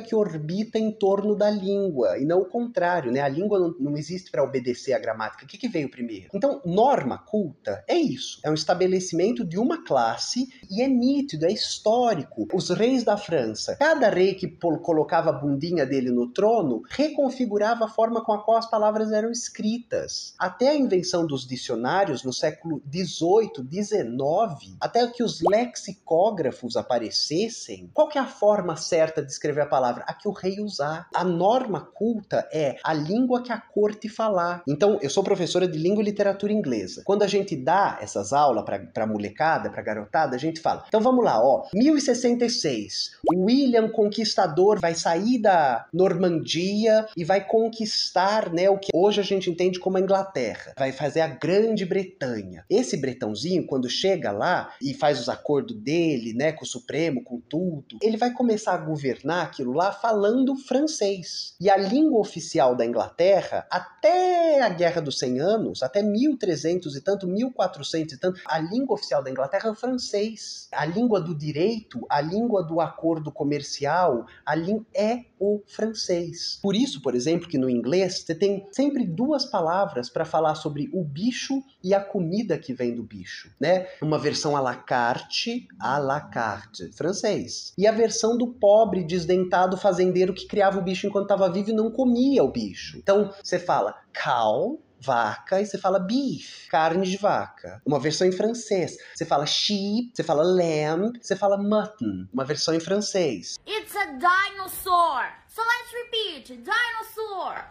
que 0.01 0.15
orbita 0.15 0.79
em 0.79 0.91
torno 0.91 1.35
da 1.35 1.51
língua, 1.51 2.19
e 2.19 2.25
não 2.25 2.41
o 2.41 2.45
contrário, 2.45 3.13
né? 3.13 3.21
A 3.21 3.29
língua 3.29 3.59
não, 3.59 3.75
não 3.79 3.97
existe 3.97 4.31
para 4.31 4.43
obedecer 4.43 4.93
à 4.93 4.99
gramática. 4.99 5.45
O 5.45 5.49
que, 5.49 5.59
que 5.59 5.69
veio 5.69 5.91
primeiro? 5.91 6.29
Então, 6.35 6.61
norma 6.65 7.19
culta 7.19 7.85
é 7.89 7.97
isso: 7.97 8.41
é 8.45 8.51
um 8.51 8.55
estabelecimento 8.55 9.45
de 9.45 9.59
uma 9.59 9.85
classe 9.85 10.49
e 10.71 10.83
é 10.83 10.89
nítido, 10.89 11.47
é 11.47 11.53
histórico. 11.53 12.47
Os 12.53 12.71
reis 12.71 13.05
da 13.05 13.17
França, 13.17 13.77
cada 13.77 14.09
rei 14.09 14.35
que 14.35 14.49
colocava 14.83 15.31
a 15.31 15.33
bundinha 15.33 15.87
dele 15.87 16.11
no 16.11 16.33
trono, 16.33 16.83
reconfigurava 16.89 17.87
a 17.87 17.89
forma 17.89 18.25
com 18.25 18.33
a 18.33 18.43
qual 18.43 18.57
as 18.57 18.69
palavras 18.69 19.13
eram 19.13 19.31
escritas. 19.31 20.35
Até 20.39 20.71
a 20.71 20.77
invenção 20.77 21.27
dos 21.27 21.47
dicionários 21.47 22.23
no 22.23 22.33
século 22.33 22.83
XVIII, 22.93 23.65
XIX, 23.71 24.77
até 24.81 25.07
que 25.07 25.23
os 25.23 25.41
lexicógrafos 25.41 26.77
aparecessem, 26.77 27.91
qual 27.93 28.09
que 28.09 28.19
é 28.19 28.21
a 28.21 28.27
forma 28.27 28.77
certa 28.77 29.23
de 29.23 29.34
escrever 29.35 29.63
a 29.63 29.67
palavra? 29.67 30.05
A 30.07 30.15
que 30.15 30.29
o 30.29 30.33
rei 30.33 30.61
usar. 30.61 31.09
A 31.15 31.25
norma 31.25 31.81
culta 31.81 32.49
é 32.53 32.77
a 32.83 32.93
língua 32.93 33.43
que 33.43 33.53
a 33.53 33.59
corte 33.59 34.09
falar. 34.09 34.63
Então, 34.67 34.99
eu 35.03 35.11
sou 35.11 35.23
professora 35.23 35.69
de 35.69 35.79
língua 35.79 36.03
e 36.03 36.07
literatura 36.07 36.53
inglesa. 36.53 37.03
Quando 37.05 37.23
a 37.23 37.27
gente 37.27 37.57
dá 37.57 37.99
essas 38.01 38.33
aulas 38.33 38.65
para 38.93 39.07
molecada, 39.07 39.71
para 39.71 39.83
garotada, 39.83 40.37
a 40.37 40.39
gente 40.39 40.61
fala: 40.61 40.85
então 40.89 41.01
vamos 41.01 41.25
lá, 41.25 41.43
ó, 41.43 41.67
1066, 41.75 43.13
William 43.35 43.89
Conquistador 43.89 44.81
vai 44.81 44.95
sair 44.95 45.39
da 45.39 45.87
Normandia 45.93 47.07
e 47.17 47.25
vai 47.25 47.45
conquistar, 47.45 48.53
né, 48.53 48.69
o 48.71 48.79
que 48.79 48.91
hoje 48.95 49.21
a 49.21 49.25
gente 49.25 49.51
entende 49.51 49.79
como 49.79 49.97
a 49.97 50.01
Inglaterra. 50.01 50.73
Vai 50.79 50.93
fazer 50.93 51.21
a 51.21 51.29
grande 51.29 51.65
Grande-Bretanha. 51.75 52.65
Esse 52.69 52.97
bretãozinho, 52.97 53.67
quando 53.67 53.89
chega 53.89 54.31
lá 54.31 54.75
e 54.81 54.95
faz 54.95 55.21
os 55.21 55.29
acordos 55.29 55.77
dele, 55.77 56.33
né, 56.33 56.53
com 56.53 56.65
o 56.65 56.69
Supremo, 56.69 57.23
com 57.23 57.41
tudo, 57.41 57.99
ele 58.03 58.17
vai 58.17 58.33
começar 58.33 58.75
a 58.75 58.79
governar 58.79 59.24
aquilo 59.43 59.73
lá 59.73 59.93
falando 59.93 60.57
francês. 60.57 61.55
E 61.61 61.71
a 61.71 61.77
língua 61.77 62.21
oficial 62.21 62.75
da 62.75 62.85
Inglaterra, 62.85 63.67
até 63.71 64.61
a 64.61 64.69
Guerra 64.69 65.01
dos 65.01 65.19
100 65.19 65.41
Anos, 65.41 65.83
até 65.83 66.03
1300 66.03 66.97
e 66.97 67.01
tanto, 67.01 67.27
1400 67.27 68.15
e 68.15 68.19
tanto, 68.19 68.41
a 68.47 68.59
língua 68.59 68.95
oficial 68.95 69.23
da 69.23 69.31
Inglaterra 69.31 69.69
é 69.69 69.73
o 69.73 69.75
francês. 69.75 70.69
A 70.73 70.85
língua 70.85 71.21
do 71.21 71.35
direito, 71.35 72.05
a 72.09 72.21
língua 72.21 72.63
do 72.63 72.81
acordo 72.81 73.31
comercial, 73.33 74.27
a 74.45 74.55
língua 74.55 74.87
é 74.95 75.25
o 75.39 75.63
francês. 75.67 76.59
Por 76.63 76.75
isso, 76.75 77.03
por 77.03 77.15
exemplo, 77.15 77.49
que 77.49 77.59
no 77.59 77.69
inglês 77.69 78.21
você 78.21 78.35
tem 78.35 78.67
sempre 78.73 79.05
duas 79.05 79.45
palavras 79.45 80.09
para 80.09 80.25
falar 80.25 80.55
sobre 80.55 80.89
o 80.93 81.05
bicho 81.05 81.63
e 81.83 81.93
a 81.93 82.01
comida 82.01 82.59
que 82.59 82.73
vem 82.73 82.95
do 82.95 83.03
bicho, 83.03 83.51
né? 83.61 83.87
Uma 84.01 84.19
versão 84.19 84.57
à 84.57 84.61
la 84.61 84.75
carte, 84.75 85.69
à 85.79 85.99
la 85.99 86.21
carte, 86.21 86.91
francês. 86.93 87.75
E 87.77 87.87
a 87.87 87.93
versão 87.93 88.39
do 88.39 88.49
pobre, 88.55 89.04
desdentado 89.05 89.77
fazendeiro 89.77 90.35
que 90.35 90.47
criava 90.47 90.79
o 90.79 90.83
bicho 90.83 91.07
enquanto 91.07 91.25
estava 91.25 91.51
vivo 91.51 91.71
e 91.71 91.75
não 91.75 91.91
comia 91.91 92.43
o 92.43 92.51
bicho. 92.51 92.97
Então, 92.99 93.33
você 93.43 93.59
fala 93.59 93.95
cow, 94.23 94.81
vaca 95.01 95.61
e 95.61 95.67
você 95.67 95.77
fala 95.79 95.99
beef, 95.99 96.67
carne 96.69 97.07
de 97.07 97.17
vaca. 97.17 97.81
Uma 97.85 98.01
versão 98.01 98.27
em 98.27 98.33
francês. 98.33 98.97
Você 99.15 99.25
fala 99.25 99.47
sheep, 99.47 100.13
você 100.15 100.23
fala 100.23 100.43
lamb, 100.43 101.13
você 101.21 101.37
fala 101.37 101.59
mutton. 101.59 102.27
Uma 102.33 102.45
versão 102.45 102.75
em 102.75 102.81
francês. 102.81 103.59
It's 103.67 103.95
a 103.95 104.07
dinosaur. 104.07 105.25
So 105.49 105.63
let's 105.63 105.93
repeat. 105.93 106.63
Dinosaur. 106.63 107.65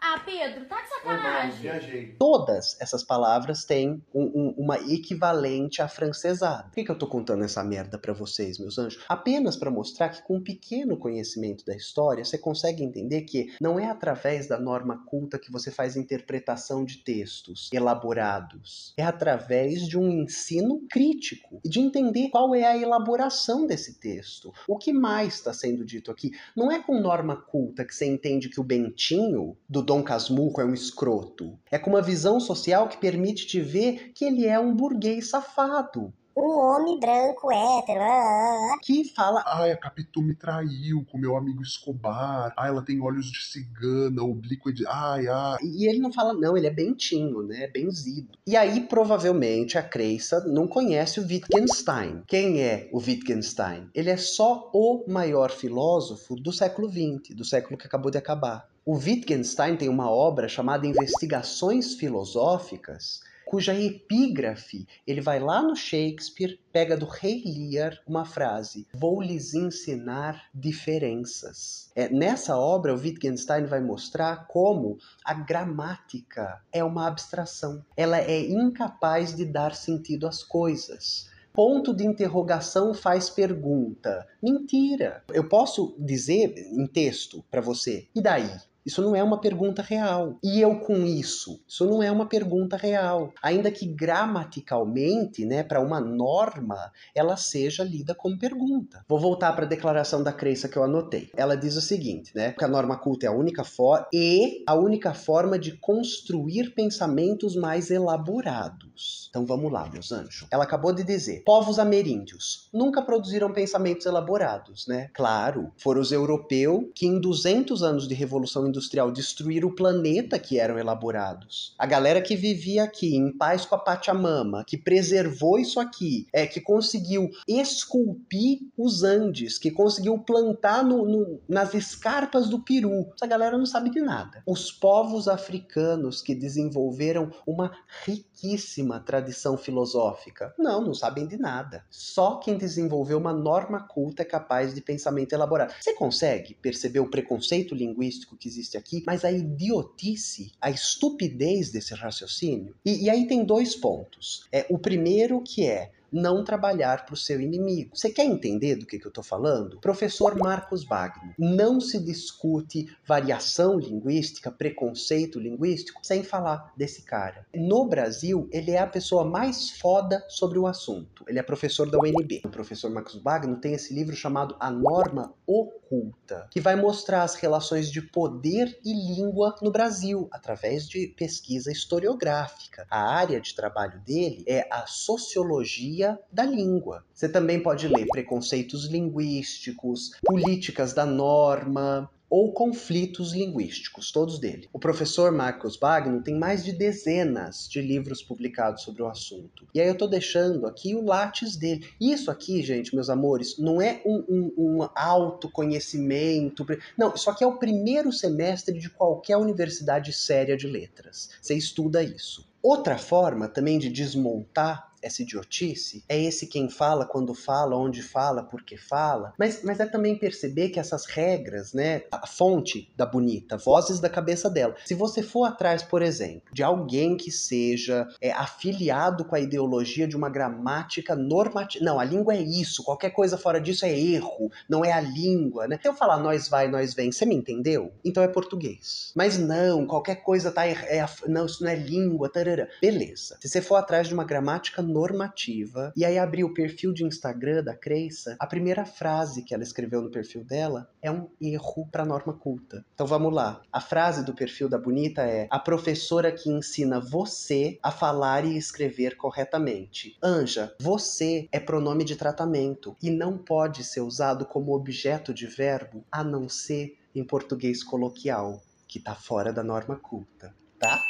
Ah, 0.00 0.20
Pedro, 0.24 0.64
tá 0.66 0.80
de 0.80 0.88
sacanagem. 0.88 1.60
viajei. 1.60 2.16
Todas 2.18 2.80
essas 2.80 3.02
palavras 3.02 3.64
têm 3.64 4.00
um, 4.14 4.22
um, 4.22 4.54
uma 4.56 4.78
equivalente 4.78 5.82
afrancesada. 5.82 6.64
Por 6.64 6.72
que, 6.72 6.84
que 6.84 6.90
eu 6.90 6.98
tô 6.98 7.08
contando 7.08 7.44
essa 7.44 7.64
merda 7.64 7.98
para 7.98 8.12
vocês, 8.12 8.58
meus 8.58 8.78
anjos? 8.78 9.04
Apenas 9.08 9.56
para 9.56 9.70
mostrar 9.70 10.10
que 10.10 10.22
com 10.22 10.36
um 10.36 10.42
pequeno 10.42 10.96
conhecimento 10.96 11.64
da 11.64 11.74
história, 11.74 12.24
você 12.24 12.38
consegue 12.38 12.84
entender 12.84 13.22
que 13.22 13.52
não 13.60 13.78
é 13.78 13.86
através 13.86 14.46
da 14.46 14.58
norma 14.58 15.04
culta 15.04 15.38
que 15.38 15.50
você 15.50 15.70
faz 15.70 15.96
interpretação 15.96 16.84
de 16.84 16.98
textos 16.98 17.68
elaborados. 17.72 18.94
É 18.96 19.02
através 19.02 19.86
de 19.86 19.98
um 19.98 20.08
ensino 20.08 20.86
crítico 20.88 21.60
e 21.64 21.68
de 21.68 21.80
entender 21.80 22.28
qual 22.30 22.54
é 22.54 22.64
a 22.64 22.76
elaboração 22.76 23.66
desse 23.66 23.98
texto. 23.98 24.52
O 24.68 24.78
que 24.78 24.92
mais 24.92 25.34
está 25.34 25.52
sendo 25.52 25.84
dito 25.84 26.10
aqui? 26.10 26.30
Não 26.56 26.70
é 26.70 26.80
com 26.80 27.00
norma 27.00 27.36
culta 27.36 27.84
que 27.84 27.94
você 27.94 28.06
entende 28.06 28.48
que 28.48 28.60
o 28.60 28.64
Bentinho, 28.64 29.56
do 29.68 29.87
Dom 29.88 30.02
Casmurro 30.02 30.60
é 30.60 30.66
um 30.66 30.74
escroto. 30.74 31.58
É 31.70 31.78
com 31.78 31.88
uma 31.88 32.02
visão 32.02 32.38
social 32.38 32.90
que 32.90 32.98
permite 32.98 33.46
te 33.46 33.58
ver 33.58 34.12
que 34.14 34.22
ele 34.22 34.44
é 34.44 34.60
um 34.60 34.76
burguês 34.76 35.30
safado 35.30 36.12
um 36.38 36.58
homem 36.58 37.00
branco, 37.00 37.50
hétero, 37.50 38.00
ah, 38.00 38.04
ah, 38.04 38.74
ah. 38.74 38.78
que 38.80 39.04
fala. 39.12 39.42
Ai, 39.46 39.72
a 39.72 39.76
Capitu 39.76 40.22
me 40.22 40.34
traiu 40.34 41.04
com 41.10 41.18
meu 41.18 41.36
amigo 41.36 41.62
Escobar. 41.62 42.52
Ai, 42.56 42.68
ela 42.68 42.82
tem 42.82 43.00
olhos 43.00 43.26
de 43.26 43.44
cigana, 43.44 44.22
oblíqua 44.22 44.72
de. 44.72 44.86
Ai, 44.86 45.26
ai. 45.26 45.58
E 45.62 45.88
ele 45.88 45.98
não 45.98 46.12
fala, 46.12 46.32
não, 46.32 46.56
ele 46.56 46.66
é 46.66 46.70
bentinho, 46.70 47.42
né? 47.42 47.66
Benzido. 47.66 48.38
E 48.46 48.56
aí, 48.56 48.82
provavelmente, 48.82 49.76
a 49.76 49.82
Creissa 49.82 50.44
não 50.46 50.68
conhece 50.68 51.18
o 51.18 51.26
Wittgenstein. 51.26 52.22
Quem 52.26 52.60
é 52.62 52.88
o 52.92 52.98
Wittgenstein? 52.98 53.90
Ele 53.94 54.10
é 54.10 54.16
só 54.16 54.70
o 54.72 55.04
maior 55.08 55.50
filósofo 55.50 56.36
do 56.36 56.52
século 56.52 56.88
XX, 56.88 57.34
do 57.34 57.44
século 57.44 57.76
que 57.76 57.86
acabou 57.86 58.10
de 58.10 58.18
acabar. 58.18 58.67
O 58.90 58.94
Wittgenstein 58.94 59.76
tem 59.76 59.86
uma 59.86 60.10
obra 60.10 60.48
chamada 60.48 60.86
Investigações 60.86 61.92
Filosóficas, 61.96 63.20
cuja 63.44 63.78
epígrafe 63.78 64.88
ele 65.06 65.20
vai 65.20 65.38
lá 65.38 65.60
no 65.60 65.76
Shakespeare, 65.76 66.58
pega 66.72 66.96
do 66.96 67.04
Rei 67.04 67.42
Lear 67.44 68.00
uma 68.06 68.24
frase: 68.24 68.86
Vou 68.94 69.20
lhes 69.20 69.52
ensinar 69.52 70.42
diferenças. 70.54 71.90
É, 71.94 72.08
nessa 72.08 72.56
obra, 72.56 72.94
o 72.94 72.98
Wittgenstein 72.98 73.66
vai 73.66 73.82
mostrar 73.82 74.46
como 74.48 74.96
a 75.22 75.34
gramática 75.34 76.58
é 76.72 76.82
uma 76.82 77.08
abstração. 77.08 77.84
Ela 77.94 78.16
é 78.22 78.40
incapaz 78.40 79.36
de 79.36 79.44
dar 79.44 79.74
sentido 79.74 80.26
às 80.26 80.42
coisas 80.42 81.28
ponto 81.58 81.92
de 81.92 82.06
interrogação 82.06 82.94
faz 82.94 83.28
pergunta. 83.28 84.24
Mentira. 84.40 85.24
Eu 85.34 85.48
posso 85.48 85.92
dizer 85.98 86.54
em 86.56 86.86
texto 86.86 87.44
para 87.50 87.60
você, 87.60 88.06
e 88.14 88.22
daí? 88.22 88.48
Isso 88.88 89.02
não 89.02 89.14
é 89.14 89.22
uma 89.22 89.38
pergunta 89.38 89.82
real. 89.82 90.38
E 90.42 90.62
eu 90.62 90.80
com 90.80 91.04
isso? 91.04 91.60
Isso 91.68 91.84
não 91.84 92.02
é 92.02 92.10
uma 92.10 92.24
pergunta 92.24 92.74
real. 92.74 93.34
Ainda 93.42 93.70
que 93.70 93.84
gramaticalmente, 93.84 95.44
né, 95.44 95.62
para 95.62 95.78
uma 95.78 96.00
norma, 96.00 96.90
ela 97.14 97.36
seja 97.36 97.84
lida 97.84 98.14
como 98.14 98.38
pergunta. 98.38 99.04
Vou 99.06 99.20
voltar 99.20 99.52
para 99.52 99.66
a 99.66 99.68
declaração 99.68 100.22
da 100.22 100.32
crença 100.32 100.70
que 100.70 100.78
eu 100.78 100.82
anotei. 100.82 101.28
Ela 101.36 101.54
diz 101.54 101.76
o 101.76 101.82
seguinte, 101.82 102.32
né, 102.34 102.52
que 102.52 102.64
a 102.64 102.68
norma 102.68 102.96
culta 102.96 103.26
é 103.26 103.28
a 103.28 103.32
única 103.32 103.62
forma 103.62 104.06
e 104.10 104.64
a 104.66 104.74
única 104.74 105.12
forma 105.12 105.58
de 105.58 105.72
construir 105.72 106.70
pensamentos 106.74 107.54
mais 107.54 107.90
elaborados. 107.90 109.28
Então 109.28 109.44
vamos 109.44 109.70
lá, 109.70 109.86
meus 109.90 110.10
anjos. 110.10 110.46
Ela 110.50 110.64
acabou 110.64 110.94
de 110.94 111.04
dizer: 111.04 111.42
povos 111.44 111.78
ameríndios 111.78 112.70
nunca 112.72 113.02
produziram 113.02 113.52
pensamentos 113.52 114.06
elaborados, 114.06 114.86
né? 114.86 115.10
Claro, 115.12 115.70
foram 115.76 116.00
os 116.00 116.10
europeus 116.10 116.86
que 116.94 117.06
em 117.06 117.20
200 117.20 117.82
anos 117.82 118.08
de 118.08 118.14
revolução 118.14 118.66
industrial 118.66 118.77
industrial 118.78 119.10
destruir 119.10 119.64
o 119.64 119.74
planeta 119.74 120.38
que 120.38 120.58
eram 120.58 120.78
elaborados. 120.78 121.74
A 121.76 121.84
galera 121.84 122.22
que 122.22 122.36
vivia 122.36 122.84
aqui 122.84 123.16
em 123.16 123.36
paz 123.36 123.66
com 123.66 123.74
a 123.74 123.78
Pachamama, 123.78 124.64
que 124.64 124.78
preservou 124.78 125.58
isso 125.58 125.80
aqui, 125.80 126.26
é 126.32 126.46
que 126.46 126.60
conseguiu 126.60 127.28
esculpir 127.46 128.60
os 128.76 129.02
Andes, 129.02 129.58
que 129.58 129.70
conseguiu 129.70 130.18
plantar 130.18 130.84
no, 130.84 131.04
no, 131.04 131.40
nas 131.48 131.74
escarpas 131.74 132.48
do 132.48 132.60
Peru. 132.60 133.08
Essa 133.14 133.26
galera 133.26 133.58
não 133.58 133.66
sabe 133.66 133.90
de 133.90 134.00
nada. 134.00 134.42
Os 134.46 134.70
povos 134.70 135.26
africanos 135.26 136.22
que 136.22 136.34
desenvolveram 136.34 137.30
uma 137.46 137.72
riquíssima 138.04 139.00
tradição 139.00 139.56
filosófica, 139.56 140.54
não, 140.58 140.80
não 140.84 140.94
sabem 140.94 141.26
de 141.26 141.36
nada. 141.36 141.84
Só 141.90 142.36
quem 142.36 142.56
desenvolveu 142.56 143.18
uma 143.18 143.32
norma 143.32 143.80
culta 143.80 144.22
é 144.22 144.24
capaz 144.24 144.72
de 144.72 144.80
pensamento 144.80 145.32
elaborado. 145.32 145.74
Você 145.80 145.94
consegue 145.94 146.54
perceber 146.54 147.00
o 147.00 147.10
preconceito 147.10 147.74
linguístico 147.74 148.36
que 148.36 148.48
existe 148.48 148.67
existe 148.68 148.76
aqui, 148.76 149.02
mas 149.06 149.24
a 149.24 149.32
idiotice, 149.32 150.52
a 150.60 150.70
estupidez 150.70 151.70
desse 151.70 151.94
raciocínio. 151.94 152.74
E, 152.84 153.04
e 153.04 153.10
aí 153.10 153.26
tem 153.26 153.44
dois 153.44 153.74
pontos. 153.74 154.46
É 154.52 154.66
o 154.68 154.78
primeiro 154.78 155.40
que 155.40 155.64
é 155.64 155.90
não 156.12 156.44
trabalhar 156.44 157.04
para 157.04 157.14
o 157.14 157.16
seu 157.16 157.40
inimigo. 157.40 157.90
Você 157.94 158.10
quer 158.10 158.24
entender 158.24 158.76
do 158.76 158.86
que, 158.86 158.98
que 158.98 159.06
eu 159.06 159.10
estou 159.10 159.24
falando? 159.24 159.80
Professor 159.80 160.36
Marcos 160.36 160.84
Wagner. 160.84 161.34
Não 161.38 161.80
se 161.80 161.98
discute 161.98 162.86
variação 163.06 163.78
linguística, 163.78 164.50
preconceito 164.50 165.38
linguístico, 165.38 166.00
sem 166.02 166.22
falar 166.22 166.72
desse 166.76 167.02
cara. 167.02 167.46
No 167.54 167.86
Brasil, 167.86 168.48
ele 168.52 168.70
é 168.70 168.78
a 168.78 168.86
pessoa 168.86 169.24
mais 169.24 169.70
foda 169.70 170.24
sobre 170.28 170.58
o 170.58 170.66
assunto. 170.66 171.24
Ele 171.28 171.38
é 171.38 171.42
professor 171.42 171.90
da 171.90 171.98
UNB. 171.98 172.42
O 172.44 172.48
professor 172.48 172.90
Marcos 172.90 173.20
Wagner 173.22 173.58
tem 173.58 173.74
esse 173.74 173.92
livro 173.92 174.14
chamado 174.14 174.56
A 174.60 174.70
Norma 174.70 175.34
Oculta, 175.46 176.46
que 176.50 176.60
vai 176.60 176.76
mostrar 176.76 177.22
as 177.22 177.34
relações 177.34 177.90
de 177.90 178.00
poder 178.00 178.78
e 178.84 178.92
língua 178.92 179.54
no 179.62 179.70
Brasil, 179.70 180.28
através 180.30 180.88
de 180.88 181.08
pesquisa 181.08 181.70
historiográfica. 181.70 182.86
A 182.90 183.14
área 183.14 183.40
de 183.40 183.54
trabalho 183.54 184.00
dele 184.00 184.44
é 184.46 184.66
a 184.70 184.86
sociologia 184.86 185.97
da 186.32 186.44
língua. 186.44 187.04
Você 187.12 187.28
também 187.28 187.62
pode 187.62 187.88
ler 187.88 188.06
preconceitos 188.06 188.86
linguísticos, 188.86 190.12
políticas 190.24 190.92
da 190.92 191.04
norma, 191.04 192.10
ou 192.30 192.52
conflitos 192.52 193.32
linguísticos, 193.32 194.12
todos 194.12 194.38
dele. 194.38 194.68
O 194.72 194.78
professor 194.78 195.32
Marcos 195.32 195.78
Wagner 195.78 196.22
tem 196.22 196.38
mais 196.38 196.64
de 196.64 196.72
dezenas 196.72 197.66
de 197.68 197.80
livros 197.80 198.22
publicados 198.22 198.82
sobre 198.82 199.02
o 199.02 199.08
assunto. 199.08 199.66
E 199.74 199.80
aí 199.80 199.86
eu 199.86 199.94
estou 199.94 200.08
deixando 200.08 200.66
aqui 200.66 200.94
o 200.94 201.04
látis 201.04 201.56
dele. 201.56 201.86
Isso 202.00 202.30
aqui, 202.30 202.62
gente, 202.62 202.94
meus 202.94 203.08
amores, 203.08 203.56
não 203.58 203.80
é 203.80 204.02
um, 204.04 204.24
um, 204.28 204.52
um 204.58 204.88
autoconhecimento. 204.94 206.66
Não, 206.96 207.14
isso 207.14 207.30
aqui 207.30 207.42
é 207.42 207.46
o 207.46 207.56
primeiro 207.56 208.12
semestre 208.12 208.78
de 208.78 208.90
qualquer 208.90 209.36
universidade 209.36 210.12
séria 210.12 210.56
de 210.56 210.66
letras. 210.66 211.30
Você 211.40 211.54
estuda 211.54 212.02
isso. 212.02 212.46
Outra 212.62 212.98
forma 212.98 213.48
também 213.48 213.78
de 213.78 213.88
desmontar 213.88 214.87
essa 215.02 215.22
idiotice, 215.22 216.04
é 216.08 216.20
esse 216.20 216.46
quem 216.46 216.68
fala, 216.68 217.06
quando 217.06 217.34
fala, 217.34 217.76
onde 217.76 218.02
fala, 218.02 218.42
por 218.42 218.62
que 218.62 218.76
fala, 218.76 219.32
mas, 219.38 219.62
mas 219.62 219.80
é 219.80 219.86
também 219.86 220.16
perceber 220.16 220.70
que 220.70 220.80
essas 220.80 221.06
regras, 221.06 221.72
né, 221.72 222.02
a 222.10 222.26
fonte 222.26 222.92
da 222.96 223.06
bonita, 223.06 223.56
vozes 223.56 224.00
da 224.00 224.08
cabeça 224.08 224.50
dela. 224.50 224.74
Se 224.84 224.94
você 224.94 225.22
for 225.22 225.44
atrás, 225.44 225.82
por 225.82 226.02
exemplo, 226.02 226.42
de 226.52 226.62
alguém 226.62 227.16
que 227.16 227.30
seja 227.30 228.06
é, 228.20 228.30
afiliado 228.32 229.24
com 229.24 229.34
a 229.34 229.40
ideologia 229.40 230.06
de 230.06 230.16
uma 230.16 230.28
gramática 230.28 231.14
normativa, 231.14 231.84
não, 231.84 231.98
a 231.98 232.04
língua 232.04 232.34
é 232.34 232.40
isso, 232.40 232.82
qualquer 232.82 233.10
coisa 233.10 233.36
fora 233.36 233.60
disso 233.60 233.84
é 233.84 233.98
erro, 233.98 234.50
não 234.68 234.84
é 234.84 234.92
a 234.92 235.00
língua, 235.00 235.66
né? 235.66 235.78
Se 235.80 235.88
eu 235.88 235.94
falar 235.94 236.18
nós 236.18 236.48
vai, 236.48 236.68
nós 236.68 236.94
vem, 236.94 237.12
você 237.12 237.24
me 237.24 237.34
entendeu? 237.34 237.92
Então 238.04 238.22
é 238.22 238.28
português. 238.28 239.12
Mas 239.14 239.38
não, 239.38 239.86
qualquer 239.86 240.16
coisa 240.16 240.50
tá, 240.50 240.66
é, 240.66 240.72
é 240.72 241.06
não, 241.26 241.46
isso 241.46 241.62
não 241.62 241.70
é 241.70 241.76
língua, 241.76 242.28
tarará. 242.28 242.68
Beleza. 242.80 243.38
Se 243.40 243.48
você 243.48 243.60
for 243.60 243.76
atrás 243.76 244.08
de 244.08 244.14
uma 244.14 244.24
gramática 244.24 244.82
normativa. 244.88 245.92
E 245.96 246.04
aí 246.04 246.18
abri 246.18 246.42
o 246.42 246.54
perfil 246.54 246.92
de 246.92 247.04
Instagram 247.04 247.62
da 247.62 247.76
Creissa, 247.76 248.36
a 248.38 248.46
primeira 248.46 248.84
frase 248.84 249.42
que 249.42 249.54
ela 249.54 249.62
escreveu 249.62 250.02
no 250.02 250.10
perfil 250.10 250.44
dela 250.44 250.90
é 251.02 251.10
um 251.10 251.28
erro 251.40 251.86
para 251.90 252.04
norma 252.04 252.32
culta. 252.32 252.84
Então 252.94 253.06
vamos 253.06 253.32
lá. 253.32 253.62
A 253.72 253.80
frase 253.80 254.24
do 254.24 254.34
perfil 254.34 254.68
da 254.68 254.78
Bonita 254.78 255.22
é: 255.22 255.46
a 255.50 255.58
professora 255.58 256.32
que 256.32 256.50
ensina 256.50 257.00
você 257.00 257.78
a 257.82 257.90
falar 257.90 258.44
e 258.44 258.56
escrever 258.56 259.16
corretamente. 259.16 260.16
Anja, 260.22 260.74
você 260.80 261.48
é 261.52 261.60
pronome 261.60 262.04
de 262.04 262.16
tratamento 262.16 262.96
e 263.02 263.10
não 263.10 263.36
pode 263.36 263.84
ser 263.84 264.00
usado 264.00 264.46
como 264.46 264.74
objeto 264.74 265.32
de 265.34 265.46
verbo 265.46 266.04
a 266.10 266.24
não 266.24 266.48
ser 266.48 266.96
em 267.14 267.24
português 267.24 267.82
coloquial, 267.82 268.62
que 268.86 268.98
está 268.98 269.14
fora 269.14 269.52
da 269.52 269.62
norma 269.62 269.96
culta, 269.96 270.54
tá? 270.78 271.00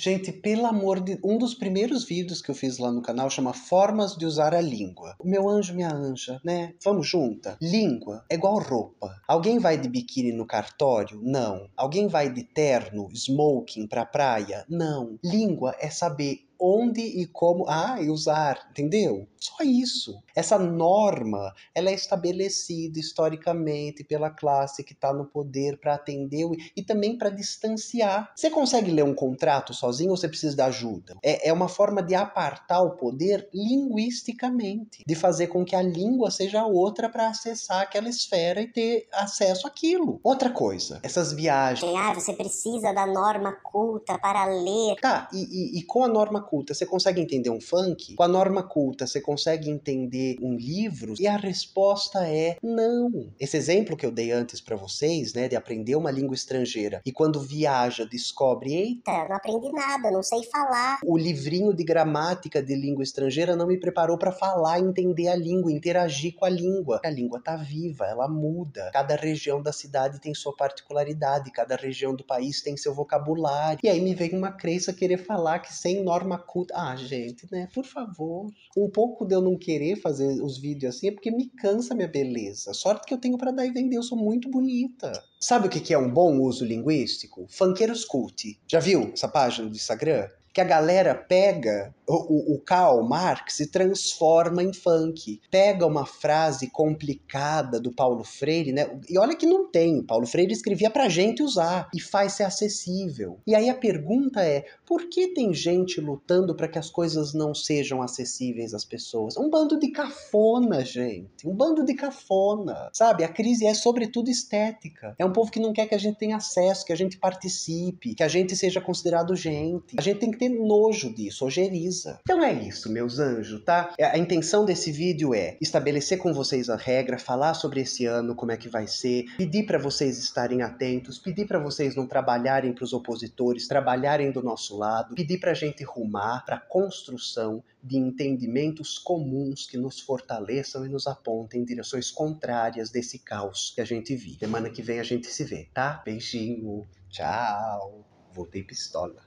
Gente, 0.00 0.32
pelo 0.32 0.64
amor 0.64 0.98
de. 0.98 1.18
Um 1.22 1.36
dos 1.36 1.52
primeiros 1.52 2.04
vídeos 2.04 2.40
que 2.40 2.50
eu 2.50 2.54
fiz 2.54 2.78
lá 2.78 2.90
no 2.90 3.02
canal 3.02 3.28
chama 3.28 3.52
Formas 3.52 4.16
de 4.16 4.24
Usar 4.24 4.54
a 4.54 4.60
Língua. 4.62 5.14
Meu 5.22 5.46
anjo, 5.46 5.74
minha 5.74 5.92
anja, 5.92 6.40
né? 6.42 6.72
Vamos 6.82 7.06
junta? 7.06 7.58
Língua 7.60 8.24
é 8.30 8.34
igual 8.34 8.58
roupa. 8.60 9.14
Alguém 9.28 9.58
vai 9.58 9.76
de 9.76 9.90
biquíni 9.90 10.32
no 10.32 10.46
cartório? 10.46 11.20
Não. 11.22 11.68
Alguém 11.76 12.08
vai 12.08 12.32
de 12.32 12.42
terno, 12.42 13.10
smoking 13.12 13.86
pra 13.86 14.06
praia? 14.06 14.64
Não. 14.70 15.18
Língua 15.22 15.76
é 15.78 15.90
saber 15.90 16.46
onde 16.60 17.00
e 17.00 17.26
como 17.26 17.64
ah, 17.68 17.96
e 18.00 18.10
usar, 18.10 18.68
entendeu? 18.70 19.26
Só 19.38 19.64
isso. 19.64 20.22
Essa 20.36 20.58
norma, 20.58 21.54
ela 21.74 21.88
é 21.88 21.94
estabelecida 21.94 22.98
historicamente 22.98 24.04
pela 24.04 24.30
classe 24.30 24.84
que 24.84 24.92
está 24.92 25.12
no 25.12 25.24
poder 25.24 25.78
para 25.78 25.94
atender 25.94 26.46
e 26.76 26.82
também 26.82 27.16
para 27.16 27.30
distanciar. 27.30 28.30
Você 28.36 28.50
consegue 28.50 28.90
ler 28.90 29.04
um 29.04 29.14
contrato 29.14 29.72
sozinho 29.72 30.10
ou 30.10 30.16
você 30.16 30.28
precisa 30.28 30.54
de 30.54 30.62
ajuda? 30.62 31.16
É, 31.22 31.48
é 31.48 31.52
uma 31.52 31.68
forma 31.68 32.02
de 32.02 32.14
apartar 32.14 32.82
o 32.82 32.96
poder 32.96 33.48
linguisticamente, 33.54 35.02
de 35.06 35.14
fazer 35.14 35.46
com 35.46 35.64
que 35.64 35.74
a 35.74 35.82
língua 35.82 36.30
seja 36.30 36.66
outra 36.66 37.08
para 37.08 37.28
acessar 37.28 37.82
aquela 37.82 38.08
esfera 38.08 38.60
e 38.60 38.68
ter 38.68 39.08
acesso 39.12 39.66
àquilo. 39.66 40.20
Outra 40.22 40.50
coisa, 40.50 41.00
essas 41.02 41.32
viagens. 41.32 41.90
Ah, 41.96 42.12
você 42.12 42.34
precisa 42.34 42.92
da 42.92 43.06
norma 43.06 43.52
culta 43.52 44.18
para 44.18 44.44
ler. 44.44 44.96
Tá, 45.00 45.28
e, 45.32 45.76
e, 45.76 45.78
e 45.78 45.82
com 45.84 46.04
a 46.04 46.08
norma 46.08 46.42
culta, 46.50 46.74
você 46.74 46.84
consegue 46.84 47.20
entender 47.20 47.50
um 47.50 47.60
funk? 47.60 48.16
Com 48.16 48.22
a 48.24 48.28
norma 48.28 48.64
culta, 48.64 49.06
você 49.06 49.20
consegue 49.20 49.70
entender 49.70 50.36
um 50.42 50.56
livro? 50.56 51.14
E 51.20 51.28
a 51.28 51.36
resposta 51.36 52.26
é 52.26 52.56
não. 52.60 53.30
Esse 53.38 53.56
exemplo 53.56 53.96
que 53.96 54.04
eu 54.04 54.10
dei 54.10 54.32
antes 54.32 54.60
para 54.60 54.74
vocês, 54.74 55.32
né, 55.32 55.46
de 55.46 55.54
aprender 55.54 55.94
uma 55.94 56.10
língua 56.10 56.34
estrangeira 56.34 57.00
e 57.06 57.12
quando 57.12 57.40
viaja 57.40 58.04
descobre, 58.04 58.74
eita, 58.74 59.12
não 59.28 59.36
aprendi 59.36 59.70
nada, 59.70 60.10
não 60.10 60.22
sei 60.24 60.42
falar. 60.44 60.98
O 61.04 61.16
livrinho 61.16 61.72
de 61.72 61.84
gramática 61.84 62.60
de 62.60 62.74
língua 62.74 63.04
estrangeira 63.04 63.54
não 63.54 63.68
me 63.68 63.78
preparou 63.78 64.18
para 64.18 64.32
falar, 64.32 64.80
entender 64.80 65.28
a 65.28 65.36
língua, 65.36 65.70
interagir 65.70 66.34
com 66.34 66.44
a 66.44 66.48
língua. 66.48 67.00
A 67.04 67.10
língua 67.10 67.40
tá 67.40 67.56
viva, 67.56 68.06
ela 68.06 68.26
muda. 68.26 68.90
Cada 68.92 69.14
região 69.14 69.62
da 69.62 69.72
cidade 69.72 70.20
tem 70.20 70.34
sua 70.34 70.54
particularidade, 70.56 71.52
cada 71.52 71.76
região 71.76 72.14
do 72.14 72.24
país 72.24 72.60
tem 72.60 72.76
seu 72.76 72.92
vocabulário. 72.92 73.78
E 73.82 73.88
aí 73.88 74.00
me 74.00 74.14
vem 74.14 74.36
uma 74.36 74.52
crença 74.52 74.92
querer 74.92 75.18
falar 75.18 75.60
que 75.60 75.72
sem 75.72 76.02
norma 76.02 76.38
culta. 76.40 76.74
Ah, 76.76 76.96
gente, 76.96 77.46
né? 77.50 77.68
Por 77.72 77.84
favor. 77.84 78.50
Um 78.76 78.90
pouco 78.90 79.24
de 79.24 79.34
eu 79.34 79.40
não 79.40 79.56
querer 79.56 79.96
fazer 79.96 80.42
os 80.42 80.58
vídeos 80.58 80.96
assim 80.96 81.08
é 81.08 81.12
porque 81.12 81.30
me 81.30 81.46
cansa 81.46 81.94
minha 81.94 82.08
beleza. 82.08 82.74
Sorte 82.74 83.06
que 83.06 83.14
eu 83.14 83.18
tenho 83.18 83.38
para 83.38 83.50
dar 83.50 83.66
e 83.66 83.70
vender, 83.70 83.96
eu 83.96 84.02
sou 84.02 84.18
muito 84.18 84.50
bonita. 84.50 85.12
Sabe 85.38 85.68
o 85.68 85.70
que 85.70 85.94
é 85.94 85.98
um 85.98 86.10
bom 86.10 86.38
uso 86.40 86.64
linguístico? 86.64 87.46
Funkeiros 87.48 88.04
Cult. 88.04 88.58
Já 88.66 88.80
viu 88.80 89.10
essa 89.12 89.28
página 89.28 89.68
do 89.68 89.76
Instagram? 89.76 90.28
Que 90.52 90.60
a 90.60 90.64
galera 90.64 91.14
pega 91.14 91.94
o, 92.10 92.54
o, 92.54 92.58
Karl 92.58 93.02
Marx 93.02 93.60
e 93.60 93.66
transforma 93.66 94.62
em 94.62 94.72
funk. 94.72 95.40
Pega 95.50 95.86
uma 95.86 96.04
frase 96.04 96.68
complicada 96.68 97.80
do 97.80 97.92
Paulo 97.92 98.24
Freire, 98.24 98.72
né? 98.72 98.98
E 99.08 99.18
olha 99.18 99.36
que 99.36 99.46
não 99.46 99.70
tem. 99.70 100.00
O 100.00 100.04
Paulo 100.04 100.26
Freire 100.26 100.52
escrevia 100.52 100.90
pra 100.90 101.08
gente 101.08 101.42
usar 101.42 101.88
e 101.94 102.00
faz 102.00 102.32
ser 102.32 102.44
acessível. 102.44 103.38
E 103.46 103.54
aí 103.54 103.68
a 103.68 103.74
pergunta 103.74 104.42
é: 104.42 104.64
por 104.84 105.08
que 105.08 105.28
tem 105.28 105.54
gente 105.54 106.00
lutando 106.00 106.54
para 106.54 106.68
que 106.68 106.78
as 106.78 106.90
coisas 106.90 107.32
não 107.32 107.54
sejam 107.54 108.02
acessíveis 108.02 108.74
às 108.74 108.84
pessoas? 108.84 109.36
Um 109.36 109.48
bando 109.48 109.78
de 109.78 109.90
cafona, 109.90 110.84
gente. 110.84 111.46
Um 111.46 111.54
bando 111.54 111.84
de 111.84 111.94
cafona. 111.94 112.90
Sabe? 112.92 113.24
A 113.24 113.28
crise 113.28 113.66
é 113.66 113.74
sobretudo 113.74 114.30
estética. 114.30 115.14
É 115.18 115.24
um 115.24 115.32
povo 115.32 115.50
que 115.50 115.60
não 115.60 115.72
quer 115.72 115.86
que 115.86 115.94
a 115.94 115.98
gente 115.98 116.18
tenha 116.18 116.36
acesso, 116.36 116.84
que 116.84 116.92
a 116.92 116.96
gente 116.96 117.18
participe, 117.18 118.14
que 118.14 118.22
a 118.22 118.28
gente 118.28 118.56
seja 118.56 118.80
considerado 118.80 119.36
gente. 119.36 119.94
A 119.96 120.02
gente 120.02 120.18
tem 120.18 120.30
que 120.30 120.38
ter 120.38 120.48
nojo 120.48 121.14
disso, 121.14 121.44
ojeriza. 121.44 121.99
Então 122.22 122.42
é 122.42 122.52
isso, 122.52 122.90
meus 122.90 123.18
anjos, 123.18 123.62
tá? 123.64 123.94
A 124.00 124.18
intenção 124.18 124.64
desse 124.64 124.90
vídeo 124.90 125.34
é 125.34 125.56
estabelecer 125.60 126.18
com 126.18 126.32
vocês 126.32 126.68
a 126.68 126.76
regra, 126.76 127.18
falar 127.18 127.54
sobre 127.54 127.80
esse 127.80 128.06
ano, 128.06 128.34
como 128.34 128.52
é 128.52 128.56
que 128.56 128.68
vai 128.68 128.86
ser, 128.86 129.24
pedir 129.36 129.66
para 129.66 129.78
vocês 129.78 130.18
estarem 130.18 130.62
atentos, 130.62 131.18
pedir 131.18 131.46
para 131.46 131.58
vocês 131.58 131.94
não 131.96 132.06
trabalharem 132.06 132.72
para 132.72 132.84
os 132.84 132.92
opositores, 132.92 133.68
trabalharem 133.68 134.30
do 134.30 134.42
nosso 134.42 134.76
lado, 134.76 135.14
pedir 135.14 135.38
para 135.38 135.50
a 135.50 135.54
gente 135.54 135.84
rumar 135.84 136.44
para 136.44 136.58
construção 136.58 137.62
de 137.82 137.96
entendimentos 137.96 138.98
comuns 138.98 139.66
que 139.66 139.76
nos 139.76 140.00
fortaleçam 140.00 140.84
e 140.84 140.88
nos 140.88 141.06
apontem 141.06 141.62
em 141.62 141.64
direções 141.64 142.10
contrárias 142.10 142.90
desse 142.90 143.18
caos 143.18 143.72
que 143.74 143.80
a 143.80 143.84
gente 143.84 144.14
vive. 144.14 144.38
Semana 144.38 144.70
que 144.70 144.82
vem 144.82 145.00
a 145.00 145.04
gente 145.04 145.26
se 145.26 145.44
vê, 145.44 145.68
tá? 145.72 146.02
Beijinho, 146.04 146.86
tchau. 147.08 148.04
Voltei 148.32 148.62
pistola. 148.62 149.22